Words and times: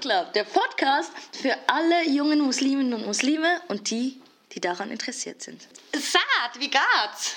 Club, 0.00 0.32
der 0.32 0.44
Podcast 0.44 1.12
für 1.32 1.54
alle 1.66 2.08
jungen 2.08 2.40
Musliminnen 2.40 2.94
und 2.94 3.06
Muslime 3.06 3.60
und 3.68 3.90
die, 3.90 4.20
die 4.52 4.60
daran 4.60 4.90
interessiert 4.90 5.42
sind. 5.42 5.62
Saad, 5.92 6.58
wie 6.58 6.70
geht's? 6.70 7.34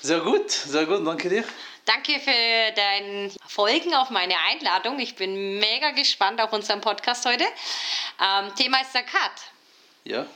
Sehr 0.00 0.20
gut, 0.20 0.50
sehr 0.50 0.86
gut, 0.86 1.06
danke 1.06 1.28
dir. 1.28 1.44
Danke 1.86 2.20
für 2.20 2.72
dein 2.76 3.32
Folgen 3.46 3.94
auf 3.94 4.10
meine 4.10 4.34
Einladung. 4.50 4.98
Ich 4.98 5.16
bin 5.16 5.58
mega 5.58 5.92
gespannt 5.92 6.40
auf 6.40 6.52
unseren 6.52 6.82
Podcast 6.82 7.24
heute. 7.24 7.44
Ähm, 7.44 8.54
Thema 8.54 8.82
ist 8.82 8.92
Zakat. 8.92 9.32
Ja. 10.04 10.26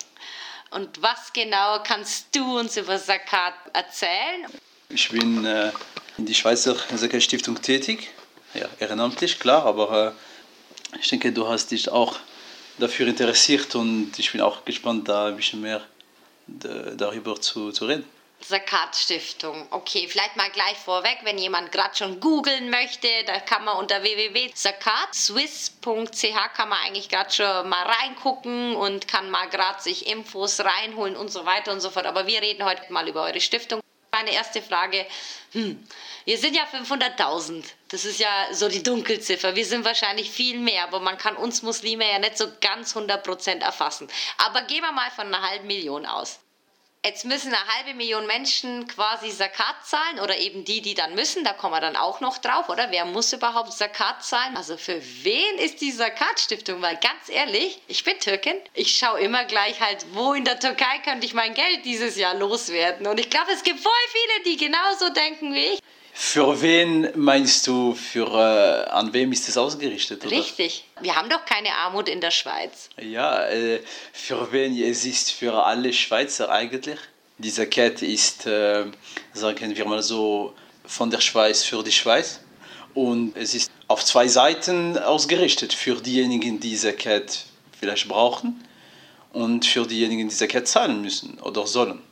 Und 0.71 1.03
was 1.03 1.33
genau 1.35 1.83
kannst 1.83 2.35
du 2.35 2.59
uns 2.59 2.79
über 2.79 2.99
Zakat 2.99 3.53
erzählen? 3.75 4.47
Ich 4.89 5.11
bin 5.11 5.45
äh, 5.45 5.71
in 6.17 6.25
die 6.25 6.35
Schweizer 6.35 6.75
Zakat 6.97 7.23
Stiftung 7.23 7.61
tätig. 7.61 8.11
Ja, 8.55 8.69
ehrenamtlich, 8.79 9.39
klar, 9.39 9.67
aber 9.67 10.09
äh, 10.09 10.32
ich 11.01 11.09
denke, 11.09 11.33
du 11.33 11.49
hast 11.49 11.71
dich 11.71 11.89
auch 11.91 12.19
dafür 12.79 13.07
interessiert 13.07 13.75
und 13.75 14.19
ich 14.19 14.33
bin 14.33 14.41
auch 14.41 14.65
gespannt, 14.65 15.07
da 15.09 15.27
ein 15.27 15.37
bisschen 15.37 15.61
mehr 15.61 15.83
darüber 16.47 17.39
zu, 17.41 17.73
zu 17.73 17.87
reden. 17.87 18.05
Zakat-Stiftung. 18.41 19.67
Okay, 19.71 20.07
vielleicht 20.09 20.37
mal 20.37 20.51
gleich 20.51 20.77
vorweg, 20.77 21.19
wenn 21.23 21.39
jemand 21.39 21.71
gerade 21.71 21.97
schon 21.97 22.19
googeln 22.21 22.71
möchte, 22.71 23.07
da 23.27 23.39
kann 23.41 23.65
man 23.65 23.77
unter 23.77 24.03
www.zakatswiss.ch 24.03 26.55
kann 26.57 26.69
man 26.69 26.79
eigentlich 26.85 27.09
gerade 27.09 27.33
schon 27.33 27.69
mal 27.69 27.85
reingucken 27.85 28.75
und 28.75 29.07
kann 29.07 29.31
mal 29.31 29.49
gerade 29.49 29.81
sich 29.81 30.09
Infos 30.09 30.59
reinholen 30.61 31.15
und 31.17 31.31
so 31.31 31.47
weiter 31.47 31.71
und 31.73 31.81
so 31.81 31.91
fort. 31.91 32.07
Aber 32.07 32.27
wir 32.27 32.43
reden 32.43 32.65
heute 32.65 32.93
mal 32.93 33.09
über 33.09 33.23
eure 33.23 33.41
Stiftung. 33.41 33.81
Meine 34.15 34.33
erste 34.33 34.61
Frage, 34.61 35.07
hm, 35.53 35.89
wir 36.27 36.37
sind 36.37 36.55
ja 36.55 36.65
500.000, 36.65 37.65
das 37.89 38.05
ist 38.05 38.21
ja 38.21 38.49
so 38.53 38.69
die 38.69 38.83
Dunkelziffer. 38.83 39.57
Wir 39.57 39.65
sind 39.65 39.87
wahrscheinlich 39.87 40.31
viel 40.31 40.59
mehr, 40.59 40.85
aber 40.85 41.01
man 41.01 41.17
kann 41.17 41.35
uns 41.35 41.63
Muslime 41.63 42.07
ja 42.07 42.19
nicht 42.19 42.37
so 42.37 42.47
ganz 42.61 42.95
100% 42.95 43.63
erfassen. 43.63 44.09
Aber 44.37 44.63
gehen 44.63 44.83
wir 44.83 44.93
mal 44.93 45.11
von 45.13 45.29
einer 45.29 45.41
halben 45.49 45.67
Million 45.67 46.05
aus. 46.05 46.41
Jetzt 47.05 47.25
müssen 47.25 47.53
eine 47.53 47.67
halbe 47.75 47.95
Million 47.95 48.29
Menschen 48.29 48.87
quasi 48.87 49.31
Zakat 49.31 49.75
zahlen 49.85 50.21
oder 50.21 50.39
eben 50.39 50.65
die, 50.65 50.81
die 50.81 50.95
dann 50.95 51.17
müssen, 51.17 51.43
da 51.43 51.53
kommen 51.53 51.75
wir 51.75 51.81
dann 51.81 51.97
auch 51.97 52.21
noch 52.21 52.39
drauf, 52.39 52.69
oder? 52.69 52.93
Wer 52.93 53.07
muss 53.07 53.33
überhaupt 53.33 53.73
Zakat 53.73 54.25
zahlen? 54.25 54.57
Also 54.57 54.77
für 54.77 55.03
wen 55.25 55.59
ist 55.59 55.81
die 55.81 55.93
Zakat-Stiftung? 55.93 56.81
Weil 56.81 56.95
ganz 56.99 57.29
ehrlich, 57.29 57.81
ich 57.89 58.05
bin 58.05 58.21
Türkin, 58.21 58.55
ich 58.73 58.97
schaue 58.97 59.19
immer 59.19 59.45
gleich 59.47 59.81
halt, 59.81 60.07
wo 60.13 60.33
in 60.35 60.45
der 60.45 60.61
Türkei 60.61 60.99
könnte 61.05 61.27
ich 61.27 61.35
mein 61.35 61.55
Geld 61.55 61.85
dieses 61.85 62.17
Jahr 62.17 62.35
loswerden. 62.35 63.09
Und 63.09 63.19
ich 63.19 63.31
glaube, 63.31 63.51
es 63.51 63.65
gibt 63.65 63.81
voll 63.81 63.93
viele, 64.13 64.45
die 64.45 64.65
genauso 64.65 65.09
denken 65.09 65.55
wie 65.55 65.73
ich. 65.73 65.81
Für 66.15 66.61
wen 66.61 67.09
meinst 67.17 67.67
du, 67.67 67.95
für, 67.95 68.27
äh, 68.27 68.91
an 68.91 69.13
wem 69.15 69.33
ist 69.33 69.49
das 69.49 69.57
ausgerichtet? 69.57 70.25
Oder? 70.25 70.37
Richtig. 70.37 70.85
Wir 71.01 71.17
haben 71.17 71.31
doch 71.31 71.45
keine 71.47 71.73
Armut 71.75 72.09
in 72.09 72.21
der 72.21 72.31
Schweiz. 72.31 72.91
Ja, 73.01 73.47
äh, 73.47 73.81
für 74.13 74.53
wen? 74.53 74.77
Es 74.83 75.07
ist 75.07 75.31
für 75.33 75.65
alle 75.65 75.93
Schweizer 75.93 76.51
eigentlich. 76.51 76.99
Diese 77.39 77.67
Kette 77.67 78.05
ist, 78.05 78.47
äh, 78.47 78.85
sagen 79.33 79.75
wir 79.75 79.85
mal 79.87 80.03
so, 80.03 80.55
von 80.85 81.11
der 81.11 81.21
Schweiz 81.21 81.65
für 81.65 81.83
die 81.83 81.93
Schweiz. 81.93 82.41
Und 82.93 83.35
es 83.37 83.55
ist 83.55 83.71
auf 83.89 84.05
zwei 84.05 84.29
Seiten 84.29 84.99
ausgerichtet. 84.99 85.73
Für 85.73 85.95
diejenigen, 85.95 86.61
die 86.61 86.71
diese 86.71 86.93
Kette 86.93 87.39
vielleicht 87.81 88.07
brauchen 88.07 88.63
und 89.33 89.65
für 89.65 89.87
diejenigen, 89.87 90.29
die 90.29 90.35
diese 90.35 90.47
Kette 90.47 90.65
zahlen 90.65 91.01
müssen 91.01 91.39
oder 91.41 91.67
sollen. 91.67 92.03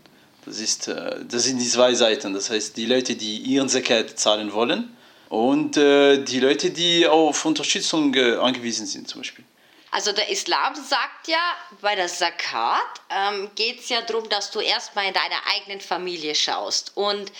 Das, 0.44 0.60
ist, 0.60 0.88
äh, 0.88 1.24
das 1.28 1.44
sind 1.44 1.58
die 1.58 1.68
zwei 1.68 1.94
Seiten. 1.94 2.32
Das 2.34 2.50
heißt, 2.50 2.76
die 2.76 2.86
Leute, 2.86 3.16
die 3.16 3.38
ihren 3.38 3.68
Zakat 3.68 4.18
zahlen 4.18 4.52
wollen 4.52 4.90
und 5.28 5.76
äh, 5.76 6.22
die 6.22 6.40
Leute, 6.40 6.70
die 6.70 7.06
auf 7.06 7.44
Unterstützung 7.44 8.14
äh, 8.14 8.36
angewiesen 8.36 8.86
sind 8.86 9.08
zum 9.08 9.20
Beispiel. 9.20 9.44
Also 9.92 10.12
der 10.12 10.28
Islam 10.28 10.76
sagt 10.76 11.26
ja, 11.26 11.56
bei 11.80 11.96
der 11.96 12.06
Zakat 12.06 12.80
ähm, 13.10 13.50
geht 13.56 13.80
es 13.80 13.88
ja 13.88 14.02
darum, 14.02 14.28
dass 14.28 14.52
du 14.52 14.60
erstmal 14.60 15.06
in 15.06 15.14
deiner 15.14 15.44
eigenen 15.52 15.80
Familie 15.80 16.36
schaust. 16.36 16.92
Und 16.94 17.32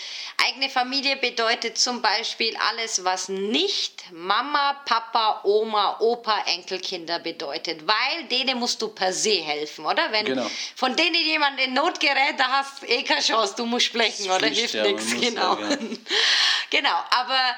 eigene 0.45 0.69
Familie 0.69 1.15
bedeutet 1.15 1.77
zum 1.77 2.01
Beispiel 2.01 2.57
alles, 2.69 3.05
was 3.05 3.29
nicht 3.29 4.03
Mama, 4.11 4.73
Papa, 4.85 5.41
Oma, 5.45 5.97
Opa, 6.01 6.43
Enkelkinder 6.47 7.19
bedeutet. 7.19 7.87
Weil 7.87 8.25
denen 8.25 8.59
musst 8.59 8.81
du 8.81 8.89
per 8.89 9.13
se 9.13 9.41
helfen, 9.41 9.85
oder? 9.85 10.11
Wenn 10.11 10.25
genau. 10.25 10.51
von 10.75 10.93
denen 10.97 11.15
jemand 11.15 11.57
in 11.61 11.73
Not 11.73 12.01
gerät, 12.01 12.37
da 12.37 12.49
hast 12.49 12.81
du 12.81 12.85
eh 12.85 13.03
keine 13.03 13.21
Chance, 13.21 13.53
du 13.55 13.65
musst 13.65 13.85
sprechen, 13.85 14.29
oder? 14.29 14.47
Hilft 14.47 14.73
ja, 14.73 14.83
nichts, 14.83 15.11
genau. 15.17 15.57
Ja, 15.57 15.75
genau. 15.75 15.97
genau, 16.69 16.99
aber 17.11 17.55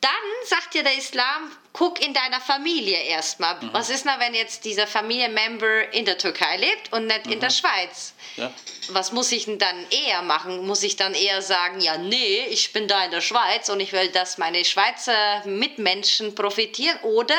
dann 0.00 0.10
sagt 0.44 0.74
dir 0.74 0.82
der 0.82 0.96
Islam, 0.96 1.50
guck 1.76 2.02
in 2.02 2.14
deiner 2.14 2.40
Familie 2.40 2.96
erstmal. 2.96 3.54
Mhm. 3.56 3.68
Was 3.72 3.90
ist 3.90 4.06
denn, 4.06 4.12
wenn 4.18 4.34
jetzt 4.34 4.64
dieser 4.64 4.86
Familienmember 4.86 5.92
in 5.92 6.06
der 6.06 6.16
Türkei 6.16 6.56
lebt 6.56 6.92
und 6.92 7.06
nicht 7.06 7.26
mhm. 7.26 7.32
in 7.32 7.40
der 7.40 7.50
mhm. 7.50 7.54
Schweiz? 7.54 8.14
Ja. 8.36 8.50
Was 8.88 9.12
muss 9.12 9.30
ich 9.32 9.44
denn 9.44 9.58
dann 9.58 9.76
eher 9.90 10.22
machen? 10.22 10.66
Muss 10.66 10.82
ich 10.82 10.96
dann 10.96 11.12
eher 11.12 11.42
sagen, 11.42 11.80
ja, 11.80 11.98
nee, 11.98 12.46
ich 12.50 12.72
bin 12.72 12.88
da 12.88 13.04
in 13.04 13.10
der 13.10 13.20
Schweiz 13.20 13.68
und 13.68 13.80
ich 13.80 13.92
will, 13.92 14.08
dass 14.08 14.38
meine 14.38 14.64
Schweizer 14.64 15.42
Mitmenschen 15.44 16.34
profitieren? 16.34 16.98
Oder 17.02 17.38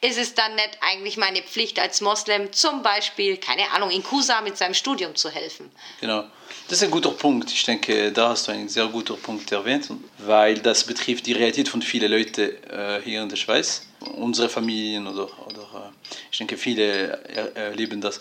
ist 0.00 0.18
es 0.18 0.34
dann 0.34 0.54
nicht 0.54 0.78
eigentlich 0.80 1.16
meine 1.18 1.42
Pflicht 1.42 1.78
als 1.78 2.00
Moslem, 2.00 2.52
zum 2.52 2.82
Beispiel, 2.82 3.36
keine 3.36 3.70
Ahnung, 3.72 3.90
in 3.90 4.02
Kusa 4.02 4.40
mit 4.40 4.56
seinem 4.56 4.74
Studium 4.74 5.14
zu 5.14 5.28
helfen? 5.30 5.70
Genau. 6.00 6.24
Das 6.68 6.78
ist 6.78 6.84
ein 6.84 6.90
guter 6.90 7.10
Punkt. 7.10 7.50
Ich 7.50 7.62
denke, 7.64 8.10
da 8.10 8.30
hast 8.30 8.48
du 8.48 8.52
einen 8.52 8.68
sehr 8.68 8.86
guten 8.86 9.18
Punkt 9.20 9.52
erwähnt, 9.52 9.88
weil 10.18 10.58
das 10.58 10.84
betrifft 10.84 11.26
die 11.26 11.34
Realität 11.34 11.68
von 11.68 11.82
vielen 11.82 12.10
Leuten 12.10 12.50
äh, 12.70 13.02
hier 13.04 13.22
in 13.22 13.28
der 13.28 13.36
Schweiz. 13.36 13.73
Unsere 14.16 14.48
Familien 14.48 15.06
oder, 15.06 15.28
oder 15.46 15.62
äh, 15.62 16.14
ich 16.30 16.38
denke, 16.38 16.56
viele 16.56 17.18
erleben 17.54 18.00
das. 18.00 18.20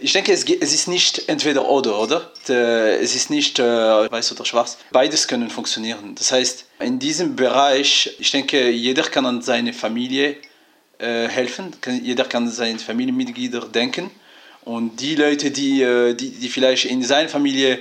Ich 0.00 0.12
denke, 0.12 0.32
es, 0.32 0.44
ist 0.44 0.88
nicht 0.88 1.28
entweder 1.28 1.68
oder, 1.68 1.98
oder? 1.98 2.32
Es 2.46 3.14
ist 3.14 3.30
nicht 3.30 3.58
äh, 3.58 3.62
weiß 3.62 4.32
oder 4.32 4.44
schwarz. 4.44 4.78
Beides 4.90 5.28
können 5.28 5.50
funktionieren. 5.50 6.14
Das 6.14 6.32
heißt, 6.32 6.66
in 6.80 6.98
diesem 6.98 7.36
Bereich, 7.36 8.14
ich 8.18 8.30
denke, 8.30 8.70
jeder 8.70 9.02
kann 9.02 9.26
an 9.26 9.42
seine 9.42 9.72
Familie 9.72 10.36
äh, 10.98 11.28
helfen, 11.28 11.72
jeder 12.02 12.24
kann 12.24 12.44
an 12.44 12.50
seine 12.50 12.78
Familienmitglieder 12.78 13.60
denken 13.66 14.10
und 14.64 15.00
die 15.00 15.16
Leute, 15.16 15.50
die, 15.50 15.82
äh, 15.82 16.14
die, 16.14 16.30
die 16.30 16.48
vielleicht 16.48 16.84
in 16.84 17.02
seiner 17.02 17.28
Familie 17.28 17.80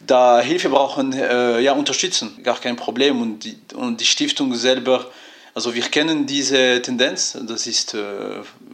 da 0.00 0.40
Hilfe 0.40 0.68
brauchen, 0.68 1.12
äh, 1.12 1.60
ja, 1.60 1.72
unterstützen. 1.72 2.42
Gar 2.42 2.60
kein 2.60 2.76
Problem. 2.76 3.20
Und 3.20 3.44
die, 3.44 3.56
und 3.74 4.00
die 4.00 4.04
Stiftung 4.04 4.54
selber, 4.54 5.10
also 5.54 5.74
wir 5.74 5.82
kennen 5.82 6.26
diese 6.26 6.82
Tendenz. 6.82 7.38
Das 7.42 7.66
ist, 7.66 7.94
äh, 7.94 8.02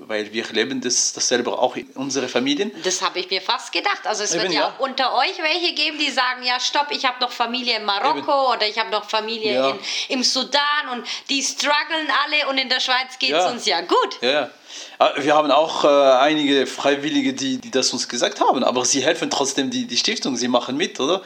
weil 0.06 0.32
wir 0.32 0.44
leben 0.52 0.80
das, 0.80 1.12
das 1.12 1.28
selber 1.28 1.58
auch 1.58 1.76
in 1.76 1.86
unseren 1.90 2.28
Familien. 2.28 2.72
Das 2.82 3.02
habe 3.02 3.18
ich 3.18 3.30
mir 3.30 3.42
fast 3.42 3.72
gedacht. 3.72 4.06
Also 4.06 4.24
es 4.24 4.34
Eben, 4.34 4.44
wird 4.44 4.54
ja, 4.54 4.60
ja, 4.60 4.74
unter 4.78 5.14
euch 5.14 5.38
welche 5.38 5.74
geben, 5.74 5.98
die 5.98 6.10
sagen, 6.10 6.42
ja 6.42 6.58
stopp, 6.58 6.88
ich 6.90 7.04
habe 7.04 7.20
noch 7.20 7.32
Familie 7.32 7.76
in 7.76 7.84
Marokko 7.84 8.18
Eben. 8.18 8.56
oder 8.56 8.68
ich 8.68 8.78
habe 8.78 8.90
noch 8.90 9.08
Familie 9.08 9.54
ja. 9.54 9.70
in, 9.70 9.78
im 10.08 10.22
Sudan 10.24 10.88
und 10.92 11.06
die 11.28 11.42
strugglen 11.42 12.08
alle 12.24 12.48
und 12.50 12.58
in 12.58 12.68
der 12.68 12.80
Schweiz 12.80 13.18
geht 13.18 13.30
es 13.30 13.44
ja. 13.44 13.50
uns 13.50 13.66
ja 13.66 13.80
gut. 13.82 14.18
Ja, 14.22 14.50
Ah, 14.98 15.12
wir 15.16 15.34
haben 15.34 15.50
auch 15.50 15.84
äh, 15.84 15.88
einige 15.88 16.66
Freiwillige, 16.66 17.32
die, 17.32 17.58
die 17.58 17.70
das 17.70 17.92
uns 17.92 18.08
gesagt 18.08 18.40
haben, 18.40 18.62
aber 18.62 18.84
sie 18.84 19.02
helfen 19.02 19.30
trotzdem 19.30 19.70
die, 19.70 19.86
die 19.86 19.96
Stiftung, 19.96 20.36
sie 20.36 20.48
machen 20.48 20.76
mit, 20.76 21.00
oder? 21.00 21.22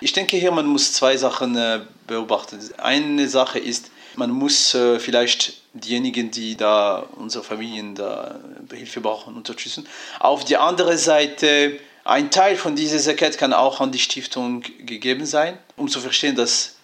Ich 0.00 0.12
denke 0.12 0.36
hier, 0.36 0.52
man 0.52 0.66
muss 0.66 0.92
zwei 0.92 1.16
Sachen 1.16 1.56
äh, 1.56 1.80
beobachten. 2.06 2.58
Eine 2.78 3.28
Sache 3.28 3.58
ist, 3.58 3.90
man 4.16 4.30
muss 4.30 4.74
äh, 4.74 4.98
vielleicht 4.98 5.54
diejenigen, 5.72 6.30
die 6.30 6.56
da 6.56 7.06
unsere 7.16 7.44
Familien 7.44 7.94
da 7.94 8.40
Hilfe 8.72 9.00
brauchen, 9.00 9.36
unterstützen. 9.36 9.86
Auf 10.20 10.44
die 10.44 10.56
andere 10.56 10.96
Seite, 10.98 11.78
ein 12.04 12.30
Teil 12.30 12.56
von 12.56 12.76
dieser 12.76 12.98
Zakat 12.98 13.36
kann 13.38 13.52
auch 13.52 13.80
an 13.80 13.92
die 13.92 13.98
Stiftung 13.98 14.62
gegeben 14.84 15.26
sein, 15.26 15.58
um 15.76 15.88
zu 15.88 16.00
verstehen, 16.00 16.36
dass 16.36 16.76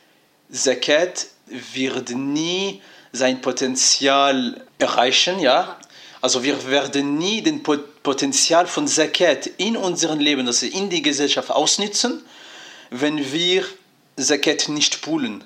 Zakat 0.50 1.26
wird 1.46 2.10
nie 2.10 2.82
sein 3.12 3.40
Potenzial 3.40 4.64
erreichen, 4.78 5.38
ja, 5.38 5.78
also 6.20 6.44
wir 6.44 6.66
werden 6.68 7.18
nie 7.18 7.42
den 7.42 7.62
Potenzial 7.62 8.66
von 8.66 8.86
Zakat 8.86 9.46
in 9.58 9.76
unserem 9.76 10.20
Leben, 10.20 10.46
also 10.46 10.66
in 10.66 10.88
die 10.88 11.02
Gesellschaft 11.02 11.50
ausnutzen, 11.50 12.22
wenn 12.90 13.32
wir 13.32 13.64
Zakat 14.16 14.68
nicht 14.68 15.02
poolen. 15.02 15.44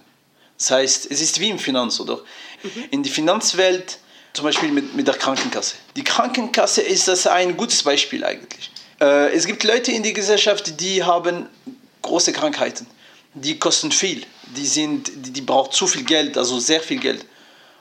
Das 0.58 0.70
heißt, 0.70 1.10
es 1.10 1.20
ist 1.20 1.40
wie 1.40 1.50
im 1.50 1.58
Finanz, 1.58 2.00
oder? 2.00 2.16
Mhm. 2.62 2.84
In 2.90 3.02
der 3.02 3.12
Finanzwelt, 3.12 3.98
zum 4.32 4.44
Beispiel 4.44 4.70
mit, 4.70 4.94
mit 4.94 5.06
der 5.06 5.14
Krankenkasse. 5.14 5.76
Die 5.96 6.04
Krankenkasse 6.04 6.82
ist 6.82 7.08
das 7.08 7.26
ein 7.26 7.56
gutes 7.56 7.82
Beispiel 7.82 8.24
eigentlich. 8.24 8.70
Äh, 9.00 9.34
es 9.34 9.46
gibt 9.46 9.64
Leute 9.64 9.92
in 9.92 10.02
der 10.02 10.12
Gesellschaft, 10.12 10.80
die 10.80 11.02
haben 11.02 11.46
große 12.02 12.32
Krankheiten. 12.32 12.86
Die 13.34 13.58
kosten 13.58 13.92
viel. 13.92 14.24
Die, 14.56 14.66
sind, 14.66 15.10
die, 15.14 15.32
die 15.32 15.40
brauchen 15.40 15.72
zu 15.72 15.86
viel 15.86 16.04
Geld, 16.04 16.38
also 16.38 16.58
sehr 16.58 16.80
viel 16.80 16.98
Geld 16.98 17.24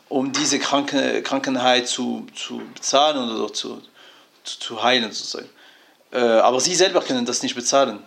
um 0.10 0.31
diese 0.31 0.60
Kranken 0.60 1.24
Krankheit 1.24 1.88
zu, 1.88 2.27
zu 2.36 2.62
bezahlen 2.74 3.30
oder 3.30 3.51
zu, 3.54 3.81
zu, 4.44 4.60
zu 4.60 4.83
heilen 4.83 5.12
sozusagen. 5.12 5.50
Äh, 6.12 6.19
aber 6.19 6.60
sie 6.60 6.75
selber 6.75 7.01
können 7.01 7.25
das 7.25 7.44
nicht 7.44 7.56
bezahlen. 7.56 8.00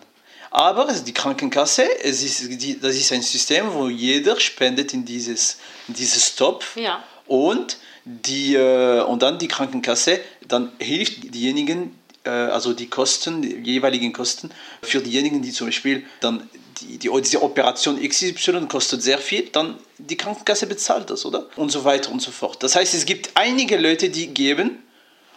Aber 0.51 0.91
die 0.91 1.13
Krankenkasse, 1.13 1.87
es 2.03 2.23
ist, 2.23 2.83
das 2.83 2.95
ist 2.95 3.11
ein 3.11 3.21
System, 3.21 3.71
wo 3.73 3.87
jeder 3.87 4.39
spendet 4.39 4.93
in 4.93 5.05
dieses, 5.05 5.57
in 5.87 5.93
dieses 5.93 6.35
Topf. 6.35 6.75
Ja. 6.75 7.03
Und 7.27 7.77
die, 8.03 8.55
äh, 8.55 9.01
und 9.01 9.21
dann 9.21 9.37
die 9.37 9.47
Krankenkasse, 9.47 10.19
dann 10.47 10.71
hilft 10.79 11.33
diejenigen, 11.35 11.95
äh, 12.23 12.29
also 12.29 12.73
die 12.73 12.89
Kosten, 12.89 13.43
die 13.43 13.55
jeweiligen 13.57 14.11
Kosten, 14.11 14.49
für 14.81 15.01
diejenigen, 15.01 15.41
die 15.43 15.51
zum 15.51 15.67
Beispiel 15.67 16.03
dann 16.19 16.49
die, 16.81 16.97
die, 16.97 17.09
diese 17.21 17.43
Operation 17.43 18.01
XY 18.01 18.67
kostet 18.67 19.03
sehr 19.03 19.19
viel, 19.19 19.49
dann 19.51 19.77
die 19.97 20.17
Krankenkasse 20.17 20.65
bezahlt 20.65 21.09
das, 21.09 21.25
oder? 21.25 21.45
Und 21.57 21.71
so 21.71 21.83
weiter 21.83 22.11
und 22.11 22.21
so 22.21 22.31
fort. 22.31 22.63
Das 22.63 22.75
heißt, 22.75 22.93
es 22.95 23.05
gibt 23.05 23.31
einige 23.35 23.77
Leute, 23.77 24.09
die 24.09 24.27
geben 24.27 24.81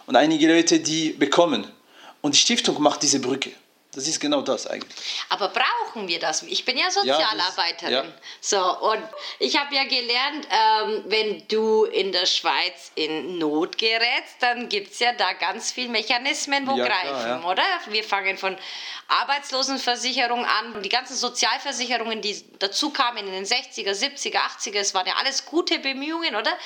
und 0.07 0.15
einige 0.15 0.47
Leute, 0.47 0.79
die 0.79 1.09
bekommen. 1.09 1.67
Und 2.21 2.33
die 2.33 2.39
Stiftung 2.39 2.81
macht 2.81 3.03
diese 3.03 3.19
Brücke. 3.19 3.51
Das 3.95 4.07
ist 4.07 4.19
genau 4.19 4.41
das 4.41 4.65
eigentlich. 4.65 4.91
Aber 5.29 5.49
brauchen 5.49 6.07
wir 6.07 6.19
das? 6.19 6.41
Ich 6.43 6.65
bin 6.65 6.77
ja 6.77 6.89
Sozialarbeiterin. 6.89 7.93
Ja, 7.93 8.01
das, 8.01 8.51
ja. 8.51 8.59
So, 8.59 8.89
und 8.89 9.03
ich 9.37 9.55
habe 9.55 9.75
ja 9.75 9.83
gelernt, 9.83 10.47
ähm, 10.49 11.03
wenn 11.05 11.47
du 11.47 11.85
in 11.85 12.11
der 12.11 12.25
Schweiz 12.25 12.91
in 12.95 13.37
Not 13.37 13.77
gerätst, 13.77 14.37
dann 14.39 14.67
gibt 14.67 14.93
es 14.93 14.99
ja 14.99 15.13
da 15.13 15.33
ganz 15.33 15.71
viele 15.71 15.89
Mechanismen, 15.89 16.65
wo 16.65 16.75
ja, 16.75 16.87
greifen, 16.87 17.23
klar, 17.23 17.45
oder? 17.45 17.63
Wir 17.89 18.03
fangen 18.03 18.35
von 18.37 18.57
Arbeitslosenversicherung 19.09 20.43
an, 20.43 20.81
die 20.81 20.89
ganzen 20.89 21.15
Sozialversicherungen, 21.15 22.21
die 22.21 22.43
dazu 22.57 22.89
kamen 22.89 23.27
in 23.27 23.31
den 23.31 23.45
60er, 23.45 23.91
70er, 23.91 24.37
80er, 24.37 24.79
es 24.79 24.95
waren 24.95 25.05
ja 25.05 25.15
alles 25.17 25.45
gute 25.45 25.77
Bemühungen, 25.77 26.35
oder? 26.35 26.57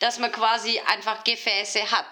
Dass 0.00 0.18
man 0.18 0.32
quasi 0.32 0.80
einfach 0.86 1.22
Gefäße 1.22 1.92
hat. 1.92 2.06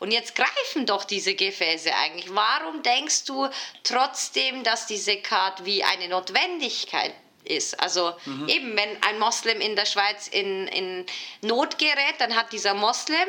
Und 0.00 0.10
jetzt 0.10 0.34
greifen 0.34 0.86
doch 0.86 1.04
diese 1.04 1.34
Gefäße 1.34 1.94
eigentlich. 1.94 2.34
Warum 2.34 2.82
denkst 2.82 3.24
du 3.26 3.48
trotz 3.84 4.15
trotzdem, 4.16 4.64
dass 4.64 4.86
diese 4.86 5.16
Card 5.16 5.64
wie 5.64 5.84
eine 5.84 6.08
Notwendigkeit 6.08 7.12
ist. 7.44 7.78
Also 7.80 8.12
mhm. 8.24 8.48
eben, 8.48 8.76
wenn 8.76 9.02
ein 9.02 9.18
Moslem 9.18 9.60
in 9.60 9.76
der 9.76 9.84
Schweiz 9.84 10.28
in, 10.28 10.66
in 10.68 11.04
Not 11.42 11.78
gerät, 11.78 12.14
dann 12.18 12.34
hat 12.34 12.52
dieser 12.52 12.74
Moslem 12.74 13.28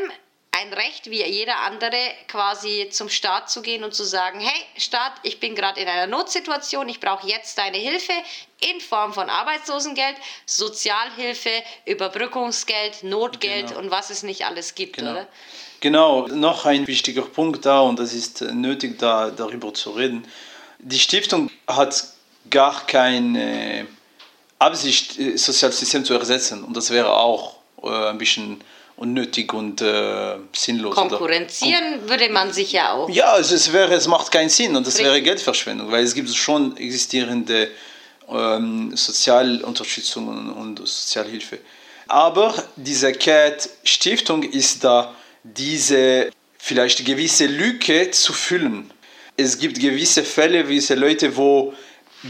ein 0.52 0.74
Recht, 0.74 1.12
wie 1.12 1.24
jeder 1.24 1.60
andere, 1.60 2.00
quasi 2.28 2.88
zum 2.90 3.10
Staat 3.10 3.52
zu 3.52 3.62
gehen 3.62 3.84
und 3.84 3.94
zu 3.94 4.06
sagen, 4.06 4.40
hey 4.40 4.64
Staat, 4.78 5.12
ich 5.24 5.40
bin 5.40 5.56
gerade 5.56 5.80
in 5.82 5.88
einer 5.88 6.08
Notsituation, 6.08 6.88
ich 6.90 7.00
brauche 7.00 7.28
jetzt 7.28 7.58
deine 7.58 7.78
Hilfe 7.78 8.14
in 8.62 8.80
Form 8.80 9.14
von 9.14 9.30
Arbeitslosengeld, 9.30 10.16
Sozialhilfe, 10.46 11.52
Überbrückungsgeld, 11.86 13.04
Notgeld 13.04 13.68
genau. 13.68 13.80
und 13.82 13.92
was 13.92 14.10
es 14.10 14.24
nicht 14.24 14.46
alles 14.46 14.74
gibt, 14.74 14.98
genau. 14.98 15.12
oder? 15.12 15.28
Genau, 15.80 16.28
noch 16.28 16.66
ein 16.66 16.88
wichtiger 16.88 17.22
Punkt 17.22 17.66
da 17.66 17.82
und 17.82 18.00
das 18.00 18.14
ist 18.14 18.42
nötig, 18.42 18.98
da 18.98 19.30
darüber 19.30 19.74
zu 19.76 19.92
reden 19.92 20.26
die 20.80 21.00
Stiftung 21.00 21.50
hat 21.68 22.06
gar 22.50 22.86
keine 22.86 23.88
Absicht, 24.60 25.20
das 25.20 25.46
Sozialsystem 25.46 26.06
zu 26.06 26.14
ersetzen. 26.14 26.64
Und 26.64 26.76
das 26.76 26.90
wäre 26.90 27.14
auch 27.14 27.58
äh, 27.84 28.10
ein 28.10 28.18
bisschen 28.18 28.62
unnötig 28.96 29.54
und 29.54 29.82
äh, 29.82 30.38
sinnlos. 30.54 30.96
Konkurrenzieren 30.96 32.00
oder? 32.00 32.10
würde 32.10 32.30
man 32.30 32.52
sich 32.52 32.72
ja 32.72 32.94
auch. 32.94 33.10
Ja, 33.10 33.32
also 33.34 33.56
es, 33.56 33.72
wäre, 33.72 33.94
es 33.94 34.08
macht 34.08 34.32
keinen 34.32 34.50
Sinn 34.50 34.76
und 34.76 34.88
das 34.88 34.98
wäre 34.98 35.22
Geldverschwendung, 35.22 35.92
weil 35.92 36.04
es 36.04 36.16
gibt 36.16 36.34
schon 36.34 36.76
existierende 36.78 37.70
ähm, 38.30 38.96
Sozialunterstützung 38.96 40.28
und, 40.28 40.50
und 40.52 40.80
Sozialhilfe. 40.80 41.60
Aber 42.08 42.54
diese 42.76 43.12
CAT-Stiftung 43.12 44.44
ist 44.44 44.84
da, 44.84 45.14
diese 45.44 46.32
vielleicht 46.58 47.06
gewisse 47.06 47.46
Lücke 47.46 48.10
zu 48.12 48.34
füllen 48.34 48.92
es 49.38 49.58
gibt 49.58 49.80
gewisse 49.80 50.24
Fälle, 50.24 50.64
gewisse 50.64 50.96
Leute, 50.96 51.38
wo 51.38 51.74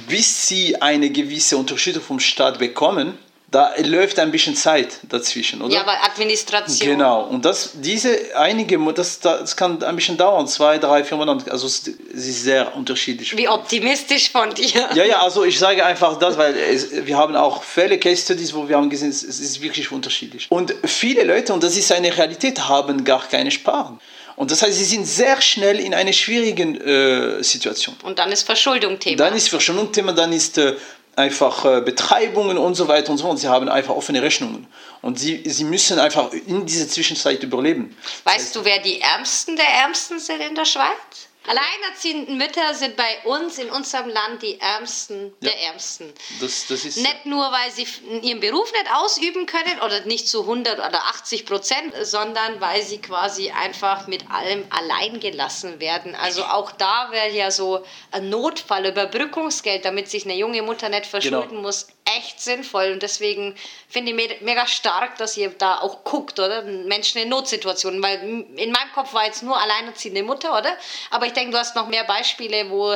bis 0.08 0.48
sie 0.48 0.80
eine 0.82 1.10
gewisse 1.10 1.58
Unterstützung 1.58 2.04
vom 2.04 2.20
Staat 2.20 2.60
bekommen, 2.60 3.18
da 3.50 3.74
läuft 3.78 4.20
ein 4.20 4.30
bisschen 4.30 4.58
Zeit 4.58 5.00
dazwischen, 5.08 5.62
oder? 5.62 5.74
Ja, 5.74 5.82
aber 5.82 6.04
Administration. 6.04 6.90
Genau, 6.90 7.24
und 7.24 7.46
das, 7.46 7.72
diese 7.76 8.36
einige, 8.36 8.78
das, 8.94 9.22
das 9.22 9.56
kann 9.56 9.82
ein 9.82 9.96
bisschen 9.96 10.18
dauern, 10.18 10.48
zwei, 10.48 10.78
drei, 10.78 11.06
vier 11.06 11.16
Monate, 11.16 11.50
also 11.50 11.66
es 11.66 11.88
ist 11.88 12.44
sehr 12.44 12.76
unterschiedlich. 12.76 13.38
Wie 13.38 13.48
optimistisch 13.48 14.32
von 14.32 14.54
dir. 14.54 14.90
Ja, 14.94 15.06
ja, 15.06 15.22
also 15.22 15.46
ich 15.46 15.58
sage 15.58 15.86
einfach 15.86 16.20
das, 16.20 16.38
weil 16.38 16.58
es, 16.58 17.06
wir 17.06 17.16
haben 17.16 17.38
auch 17.38 17.64
Fälle, 17.64 17.98
Case 17.98 18.22
Studies, 18.22 18.54
wo 18.54 18.68
wir 18.68 18.76
haben 18.76 18.90
gesehen, 18.90 19.12
es 19.12 19.24
ist 19.24 19.62
wirklich 19.62 19.94
unterschiedlich. 19.94 20.48
Und 20.50 20.76
viele 20.84 21.24
Leute, 21.24 21.54
und 21.54 21.64
das 21.64 21.78
ist 21.78 21.90
eine 21.94 22.16
Realität, 22.18 22.68
haben 22.68 23.06
gar 23.06 23.26
keine 23.30 23.52
Sparen. 23.52 23.98
Und 24.38 24.52
das 24.52 24.62
heißt, 24.62 24.78
sie 24.78 24.86
sind 24.86 25.06
sehr 25.06 25.42
schnell 25.42 25.80
in 25.80 25.96
einer 25.96 26.14
schwierigen 26.14 26.80
äh, 26.80 27.44
Situation. 27.44 27.96
Und 28.04 28.20
dann 28.20 28.32
ist 28.32 28.44
Verschuldung 28.44 29.00
Thema. 29.00 29.18
Dann 29.18 29.36
ist 29.36 29.50
Verschuldung 29.50 29.92
Thema, 29.92 30.14
dann 30.14 30.32
ist 30.32 30.60
äh, 30.60 30.76
einfach 31.16 31.66
äh, 31.66 31.82
Betreibungen 31.82 32.60
und 32.60 32.76
so 32.76 32.88
weiter 32.88 33.12
und 33.12 33.18
so 33.18 33.26
fort. 33.26 33.40
Sie 33.40 33.48
haben 33.48 33.68
einfach 33.68 33.96
offene 33.96 34.22
Rechnungen. 34.22 34.68
Und 35.02 35.18
sie, 35.18 35.42
sie 35.44 35.64
müssen 35.64 35.98
einfach 35.98 36.32
in 36.32 36.68
dieser 36.68 36.88
Zwischenzeit 36.88 37.42
überleben. 37.42 37.98
Weißt 38.26 38.38
das 38.38 38.44
heißt, 38.46 38.56
du, 38.58 38.66
wer 38.66 38.80
die 38.80 39.02
Ärmsten 39.02 39.56
der 39.56 39.68
Ärmsten 39.68 40.20
sind 40.20 40.40
in 40.40 40.54
der 40.54 40.66
Schweiz? 40.66 41.27
Alleinerziehenden 41.48 42.38
Mütter 42.38 42.74
sind 42.74 42.96
bei 42.98 43.20
uns 43.24 43.58
in 43.58 43.70
unserem 43.70 44.10
Land 44.10 44.42
die 44.42 44.60
Ärmsten 44.60 45.34
ja. 45.40 45.50
der 45.50 45.62
Ärmsten. 45.64 46.14
Das, 46.42 46.68
das 46.68 46.86
ist 46.86 46.98
nicht 46.98 47.26
nur, 47.26 47.52
weil 47.52 47.72
sie 47.72 47.88
ihren 48.22 48.40
Beruf 48.40 48.72
nicht 48.74 48.94
ausüben 48.94 49.46
können 49.46 49.80
oder 49.80 50.02
nicht 50.02 50.28
zu 50.28 50.42
100 50.42 50.80
oder 50.80 51.06
80 51.06 51.46
Prozent, 51.46 51.94
sondern 52.04 52.60
weil 52.60 52.84
sie 52.84 53.00
quasi 53.00 53.50
einfach 53.52 54.08
mit 54.08 54.30
allem 54.30 54.66
allein 54.70 55.20
gelassen 55.20 55.80
werden. 55.80 56.16
Also 56.16 56.44
auch 56.44 56.72
da 56.72 57.10
wäre 57.12 57.32
ja 57.32 57.50
so 57.50 57.84
ein 58.12 58.30
Notfall, 58.30 58.86
Überbrückungsgeld, 58.86 59.86
damit 59.86 60.10
sich 60.10 60.26
eine 60.26 60.36
junge 60.36 60.62
Mutter 60.62 60.90
nicht 60.90 61.06
verschulden 61.06 61.50
genau. 61.50 61.62
muss, 61.62 61.88
echt 62.18 62.40
sinnvoll. 62.40 62.92
Und 62.92 63.04
deswegen 63.04 63.56
finde 63.90 64.12
ich 64.12 64.42
mega 64.42 64.68
stark, 64.68 65.18
dass 65.18 65.38
ihr 65.38 65.50
da 65.50 65.80
auch 65.80 66.04
guckt, 66.04 66.40
oder? 66.40 66.64
Menschen 66.64 67.22
in 67.22 67.30
Notsituationen. 67.30 68.02
Weil 68.02 68.22
in 68.56 68.72
meinem 68.72 68.92
Kopf 68.94 69.14
war 69.14 69.26
jetzt 69.26 69.44
nur 69.44 69.60
alleinerziehende 69.60 70.24
Mutter, 70.24 70.58
oder? 70.58 70.76
Aber 71.12 71.26
ich 71.26 71.34
denke, 71.34 71.52
du 71.52 71.58
hast 71.58 71.76
noch 71.76 71.88
mehr 71.88 72.04
Beispiele, 72.04 72.70
wo 72.70 72.96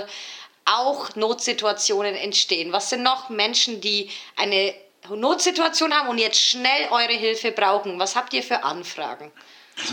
auch 0.66 1.16
Notsituationen 1.16 2.16
entstehen. 2.16 2.72
Was 2.72 2.90
sind 2.90 3.04
noch 3.04 3.30
Menschen, 3.30 3.82
die 3.82 4.10
eine 4.36 4.74
Notsituation 5.10 5.94
haben 5.94 6.10
und 6.10 6.18
jetzt 6.18 6.40
schnell 6.40 6.88
eure 6.92 7.14
Hilfe 7.14 7.52
brauchen? 7.52 8.00
Was 8.00 8.16
habt 8.16 8.34
ihr 8.34 8.44
für 8.44 8.64
Anfragen? 8.64 9.32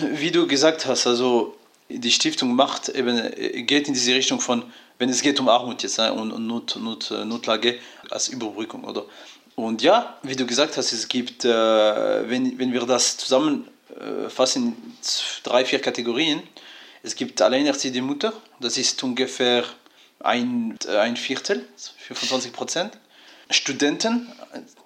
Wie 0.00 0.30
du 0.30 0.46
gesagt 0.46 0.86
hast, 0.86 1.06
also 1.06 1.56
die 1.88 2.10
Stiftung 2.10 2.54
macht 2.54 2.90
eben, 2.90 3.66
geht 3.66 3.88
in 3.88 3.94
diese 3.94 4.14
Richtung 4.14 4.40
von, 4.40 4.70
wenn 4.98 5.08
es 5.08 5.22
geht 5.22 5.38
um 5.40 5.48
Armut 5.48 5.82
jetzt 5.82 5.98
ne, 5.98 6.12
und, 6.12 6.46
Not, 6.46 6.76
Not, 6.80 7.10
Notlage 7.24 7.78
als 8.10 8.28
Überbrückung, 8.28 8.84
oder? 8.84 9.04
Und 9.54 9.82
ja, 9.82 10.16
wie 10.22 10.36
du 10.36 10.46
gesagt 10.46 10.76
hast, 10.76 10.92
es 10.92 11.08
gibt, 11.08 11.44
äh, 11.44 11.48
wenn, 12.28 12.58
wenn 12.58 12.72
wir 12.72 12.86
das 12.86 13.16
zusammenfassen, 13.16 14.68
äh, 14.68 15.42
drei, 15.42 15.64
vier 15.64 15.80
Kategorien, 15.80 16.42
es 17.02 17.16
gibt 17.16 17.42
alleinerziehende 17.42 18.02
Mutter, 18.02 18.32
das 18.60 18.76
ist 18.78 19.02
ungefähr 19.02 19.64
ein, 20.20 20.78
ein 20.88 21.16
Viertel, 21.16 21.66
25 21.98 22.52
Prozent. 22.52 22.98
Studenten, 23.50 24.30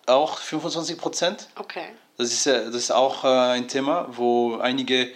auch 0.06 0.38
25 0.38 0.96
Prozent. 0.96 1.48
Okay. 1.56 1.86
Das 2.16 2.32
ist, 2.32 2.46
das 2.46 2.74
ist 2.74 2.92
auch 2.92 3.24
äh, 3.24 3.28
ein 3.28 3.68
Thema, 3.68 4.08
wo 4.12 4.56
einige 4.56 5.10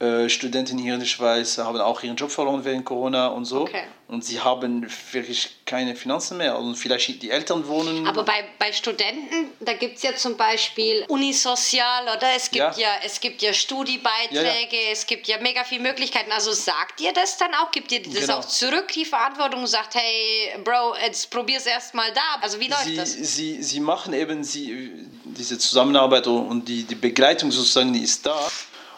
äh, 0.00 0.30
Studenten 0.30 0.78
hier 0.78 0.94
in 0.94 1.00
der 1.00 1.06
Schweiz 1.06 1.58
haben 1.58 1.78
auch 1.78 2.02
ihren 2.02 2.16
Job 2.16 2.30
verloren 2.30 2.64
während 2.64 2.86
Corona 2.86 3.26
und 3.26 3.44
so. 3.44 3.62
Okay. 3.62 3.82
Und 4.08 4.24
sie 4.24 4.40
haben 4.40 4.90
wirklich 5.12 5.50
keine 5.66 5.94
Finanzen 5.94 6.38
mehr. 6.38 6.58
Und 6.58 6.74
vielleicht 6.76 7.22
die 7.22 7.30
Eltern 7.30 7.68
wohnen. 7.68 8.06
Aber 8.08 8.24
bei, 8.24 8.44
bei 8.58 8.72
Studenten, 8.72 9.50
da 9.60 9.74
gibt 9.74 9.98
es 9.98 10.02
ja 10.02 10.16
zum 10.16 10.38
Beispiel 10.38 11.04
Unisozial 11.08 12.04
oder 12.04 12.28
es 12.34 12.50
gibt 12.50 12.56
ja, 12.56 12.72
ja 12.78 12.88
es 13.04 13.20
gibt 13.20 13.42
ja 13.42 13.52
Studiebeiträge, 13.52 14.36
ja, 14.76 14.82
ja. 14.86 14.90
es 14.90 15.06
gibt 15.06 15.28
ja 15.28 15.38
mega 15.38 15.64
viele 15.64 15.82
Möglichkeiten. 15.82 16.32
Also 16.32 16.52
sagt 16.52 17.02
ihr 17.02 17.12
das 17.12 17.36
dann 17.36 17.52
auch? 17.54 17.70
Gibt 17.70 17.92
ihr 17.92 18.02
das 18.02 18.14
genau. 18.14 18.38
auch 18.38 18.44
zurück, 18.46 18.88
die 18.94 19.04
Verantwortung 19.04 19.60
und 19.60 19.66
sagt, 19.66 19.96
hey 19.96 20.58
Bro, 20.64 20.94
jetzt 21.04 21.30
probier's 21.30 21.66
erst 21.66 21.94
mal 21.94 22.10
da. 22.14 22.40
Also 22.40 22.58
wie 22.58 22.68
läuft 22.68 22.84
sie, 22.86 22.96
das? 22.96 23.12
Sie, 23.12 23.62
sie 23.62 23.80
machen 23.80 24.14
eben 24.14 24.44
sie, 24.44 24.92
diese 25.24 25.58
Zusammenarbeit 25.58 26.26
und 26.26 26.66
die, 26.66 26.84
die 26.84 26.94
Begleitung 26.94 27.52
sozusagen, 27.52 27.92
die 27.92 28.02
ist 28.02 28.24
da. 28.24 28.50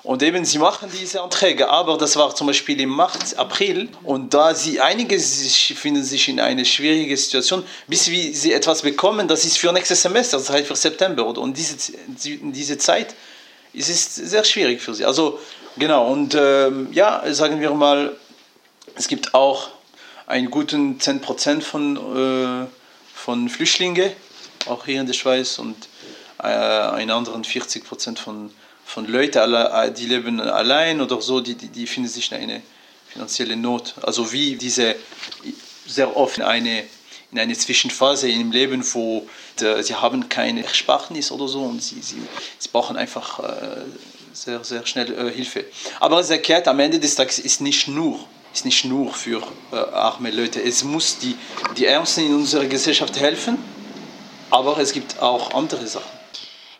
Und 0.04 0.20
eben, 0.24 0.44
sie 0.44 0.58
machen 0.58 0.90
diese 0.92 1.22
Anträge, 1.22 1.68
aber 1.68 1.96
das 1.96 2.16
war 2.16 2.34
zum 2.34 2.48
Beispiel 2.48 2.80
im 2.80 2.96
März, 2.96 3.34
April. 3.34 3.88
Und 4.02 4.34
da 4.34 4.52
sie 4.52 4.80
einige 4.80 5.18
sich, 5.18 5.74
finden 5.78 6.02
sich 6.02 6.28
in 6.28 6.40
einer 6.40 6.64
schwierigen 6.64 7.16
Situation, 7.16 7.62
bis 7.86 8.10
wie 8.10 8.34
sie 8.34 8.52
etwas 8.52 8.82
bekommen, 8.82 9.28
das 9.28 9.44
ist 9.44 9.58
für 9.58 9.72
nächstes 9.72 10.02
Semester, 10.02 10.38
das 10.38 10.50
heißt 10.50 10.66
für 10.66 10.74
September. 10.74 11.24
Und 11.24 11.56
diese, 11.56 11.92
diese 12.16 12.78
Zeit 12.78 13.14
ist 13.72 13.88
es 13.88 14.16
sehr 14.16 14.42
schwierig 14.42 14.80
für 14.80 14.92
sie. 14.92 15.04
Also 15.04 15.38
genau, 15.76 16.10
und 16.10 16.34
ähm, 16.34 16.88
ja, 16.92 17.22
sagen 17.32 17.60
wir 17.60 17.70
mal, 17.70 18.16
es 18.96 19.06
gibt 19.06 19.34
auch 19.34 19.68
einen 20.26 20.50
guten 20.50 20.98
10% 20.98 21.60
von, 21.60 21.96
äh, 21.96 22.66
von 23.14 23.48
Flüchtlingen, 23.48 24.10
auch 24.66 24.84
hier 24.84 25.00
in 25.00 25.06
der 25.06 25.14
Schweiz, 25.14 25.60
und 25.60 25.76
äh, 26.42 26.46
einen 26.46 27.10
anderen 27.12 27.44
40% 27.44 28.18
von 28.18 28.50
von 28.92 29.06
Leuten, 29.06 29.54
äh, 29.54 29.90
die 29.90 30.06
leben 30.06 30.38
allein 30.38 31.00
oder 31.00 31.18
so, 31.22 31.40
die, 31.40 31.54
die, 31.54 31.68
die 31.68 31.86
finden 31.86 32.10
sich 32.10 32.30
in 32.30 32.38
eine 32.38 32.62
finanzielle 33.08 33.56
Not. 33.56 33.94
Also 34.02 34.30
wie 34.32 34.56
diese 34.56 34.96
sehr 35.86 36.14
oft 36.14 36.36
in 36.36 36.42
eine, 36.42 36.84
in 37.30 37.38
eine 37.38 37.56
Zwischenphase 37.56 38.28
im 38.28 38.52
Leben, 38.52 38.84
wo 38.92 39.26
de, 39.58 39.82
sie 39.82 39.94
haben 39.94 40.28
keine 40.28 40.62
Ersparnis 40.64 41.32
oder 41.32 41.48
so 41.48 41.62
und 41.62 41.82
sie, 41.82 42.02
sie, 42.02 42.20
sie 42.58 42.68
brauchen 42.70 42.98
einfach 42.98 43.40
äh, 43.40 43.82
sehr, 44.34 44.62
sehr 44.62 44.84
schnell 44.84 45.10
äh, 45.10 45.32
Hilfe. 45.32 45.64
Aber 45.98 46.22
Zakat 46.22 46.68
am 46.68 46.78
Ende 46.78 47.00
des 47.00 47.14
Tages 47.14 47.38
ist 47.38 47.62
nicht 47.62 47.88
nur, 47.88 48.20
ist 48.52 48.66
nicht 48.66 48.84
nur 48.84 49.14
für 49.14 49.42
äh, 49.72 49.76
arme 49.76 50.30
Leute. 50.30 50.62
Es 50.62 50.84
muss 50.84 51.16
die, 51.16 51.34
die 51.78 51.86
Ärmsten 51.86 52.26
in 52.26 52.34
unserer 52.34 52.66
Gesellschaft 52.66 53.18
helfen, 53.18 53.56
aber 54.50 54.76
es 54.76 54.92
gibt 54.92 55.18
auch 55.22 55.54
andere 55.54 55.86
Sachen. 55.86 56.21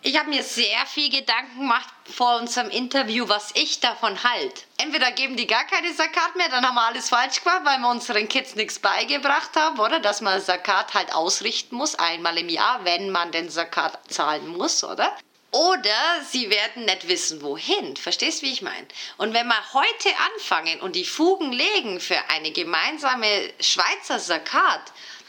Ich 0.05 0.19
habe 0.19 0.31
mir 0.31 0.43
sehr 0.43 0.85
viel 0.87 1.11
Gedanken 1.11 1.61
gemacht 1.61 1.95
vor 2.13 2.41
unserem 2.41 2.71
Interview, 2.71 3.29
was 3.29 3.53
ich 3.55 3.79
davon 3.79 4.21
halte. 4.25 4.63
Entweder 4.79 5.13
geben 5.13 5.37
die 5.37 5.47
gar 5.47 5.65
keine 5.65 5.95
Sakat 5.95 6.35
mehr, 6.35 6.49
dann 6.49 6.67
haben 6.67 6.75
wir 6.75 6.89
alles 6.89 7.09
falsch 7.09 7.41
gemacht, 7.45 7.61
weil 7.63 7.79
wir 7.79 7.89
unseren 7.89 8.29
Kids 8.29 8.57
nichts 8.57 8.81
beigebracht 8.81 9.55
haben, 9.55 9.79
oder? 9.79 10.01
Dass 10.01 10.21
man 10.21 10.41
Sakat 10.41 10.95
halt 10.95 11.15
ausrichten 11.15 11.77
muss, 11.77 11.95
einmal 11.95 12.37
im 12.37 12.49
Jahr, 12.49 12.85
wenn 12.85 13.11
man 13.11 13.31
den 13.31 13.49
Sakat 13.49 13.97
zahlen 14.13 14.49
muss, 14.49 14.83
oder? 14.83 15.17
Oder 15.53 15.95
sie 16.29 16.51
werden 16.51 16.87
nicht 16.87 17.07
wissen, 17.07 17.41
wohin. 17.41 17.97
Verstehst, 17.97 18.43
wie 18.43 18.53
ich 18.53 18.63
meine? 18.63 18.89
Und 19.19 19.35
wenn 19.35 19.47
wir 19.47 19.73
heute 19.73 20.09
anfangen 20.35 20.81
und 20.81 20.97
die 20.97 21.05
Fugen 21.05 21.53
legen 21.53 22.01
für 22.01 22.19
eine 22.29 22.51
gemeinsame 22.51 23.53
Schweizer 23.61 24.19
Sakat, 24.19 24.81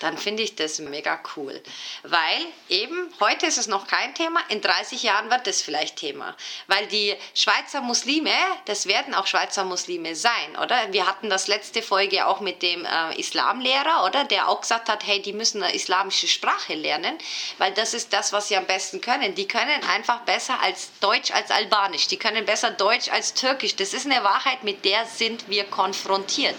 dann 0.03 0.17
finde 0.17 0.43
ich 0.43 0.55
das 0.55 0.79
mega 0.79 1.19
cool. 1.35 1.61
Weil 2.03 2.45
eben, 2.67 3.09
heute 3.21 3.45
ist 3.45 3.57
es 3.57 3.67
noch 3.67 3.87
kein 3.87 4.13
Thema, 4.13 4.41
in 4.49 4.59
30 4.61 5.01
Jahren 5.01 5.29
wird 5.31 5.47
es 5.47 5.61
vielleicht 5.61 5.95
Thema. 5.95 6.35
Weil 6.67 6.87
die 6.87 7.15
Schweizer 7.33 7.79
Muslime, 7.81 8.33
das 8.65 8.85
werden 8.85 9.15
auch 9.15 9.27
Schweizer 9.27 9.63
Muslime 9.63 10.15
sein, 10.15 10.57
oder? 10.61 10.91
Wir 10.91 11.07
hatten 11.07 11.29
das 11.29 11.47
letzte 11.47 11.81
Folge 11.81 12.27
auch 12.27 12.41
mit 12.41 12.61
dem 12.61 12.85
äh, 12.85 13.17
Islamlehrer, 13.17 14.03
oder? 14.05 14.25
Der 14.25 14.49
auch 14.49 14.59
gesagt 14.59 14.89
hat, 14.89 15.07
hey, 15.07 15.21
die 15.21 15.31
müssen 15.31 15.63
eine 15.63 15.73
islamische 15.73 16.27
Sprache 16.27 16.73
lernen, 16.73 17.17
weil 17.57 17.71
das 17.73 17.93
ist 17.93 18.11
das, 18.11 18.33
was 18.33 18.49
sie 18.49 18.57
am 18.57 18.65
besten 18.65 18.99
können. 18.99 19.35
Die 19.35 19.47
können 19.47 19.83
einfach 19.89 20.19
besser 20.21 20.59
als 20.61 20.91
Deutsch 20.99 21.31
als 21.31 21.49
Albanisch. 21.49 22.07
Die 22.07 22.17
können 22.17 22.45
besser 22.45 22.71
Deutsch 22.71 23.09
als 23.09 23.33
Türkisch. 23.33 23.77
Das 23.77 23.93
ist 23.93 24.05
eine 24.05 24.21
Wahrheit, 24.23 24.63
mit 24.63 24.83
der 24.83 25.05
sind 25.05 25.47
wir 25.47 25.63
konfrontiert. 25.63 26.55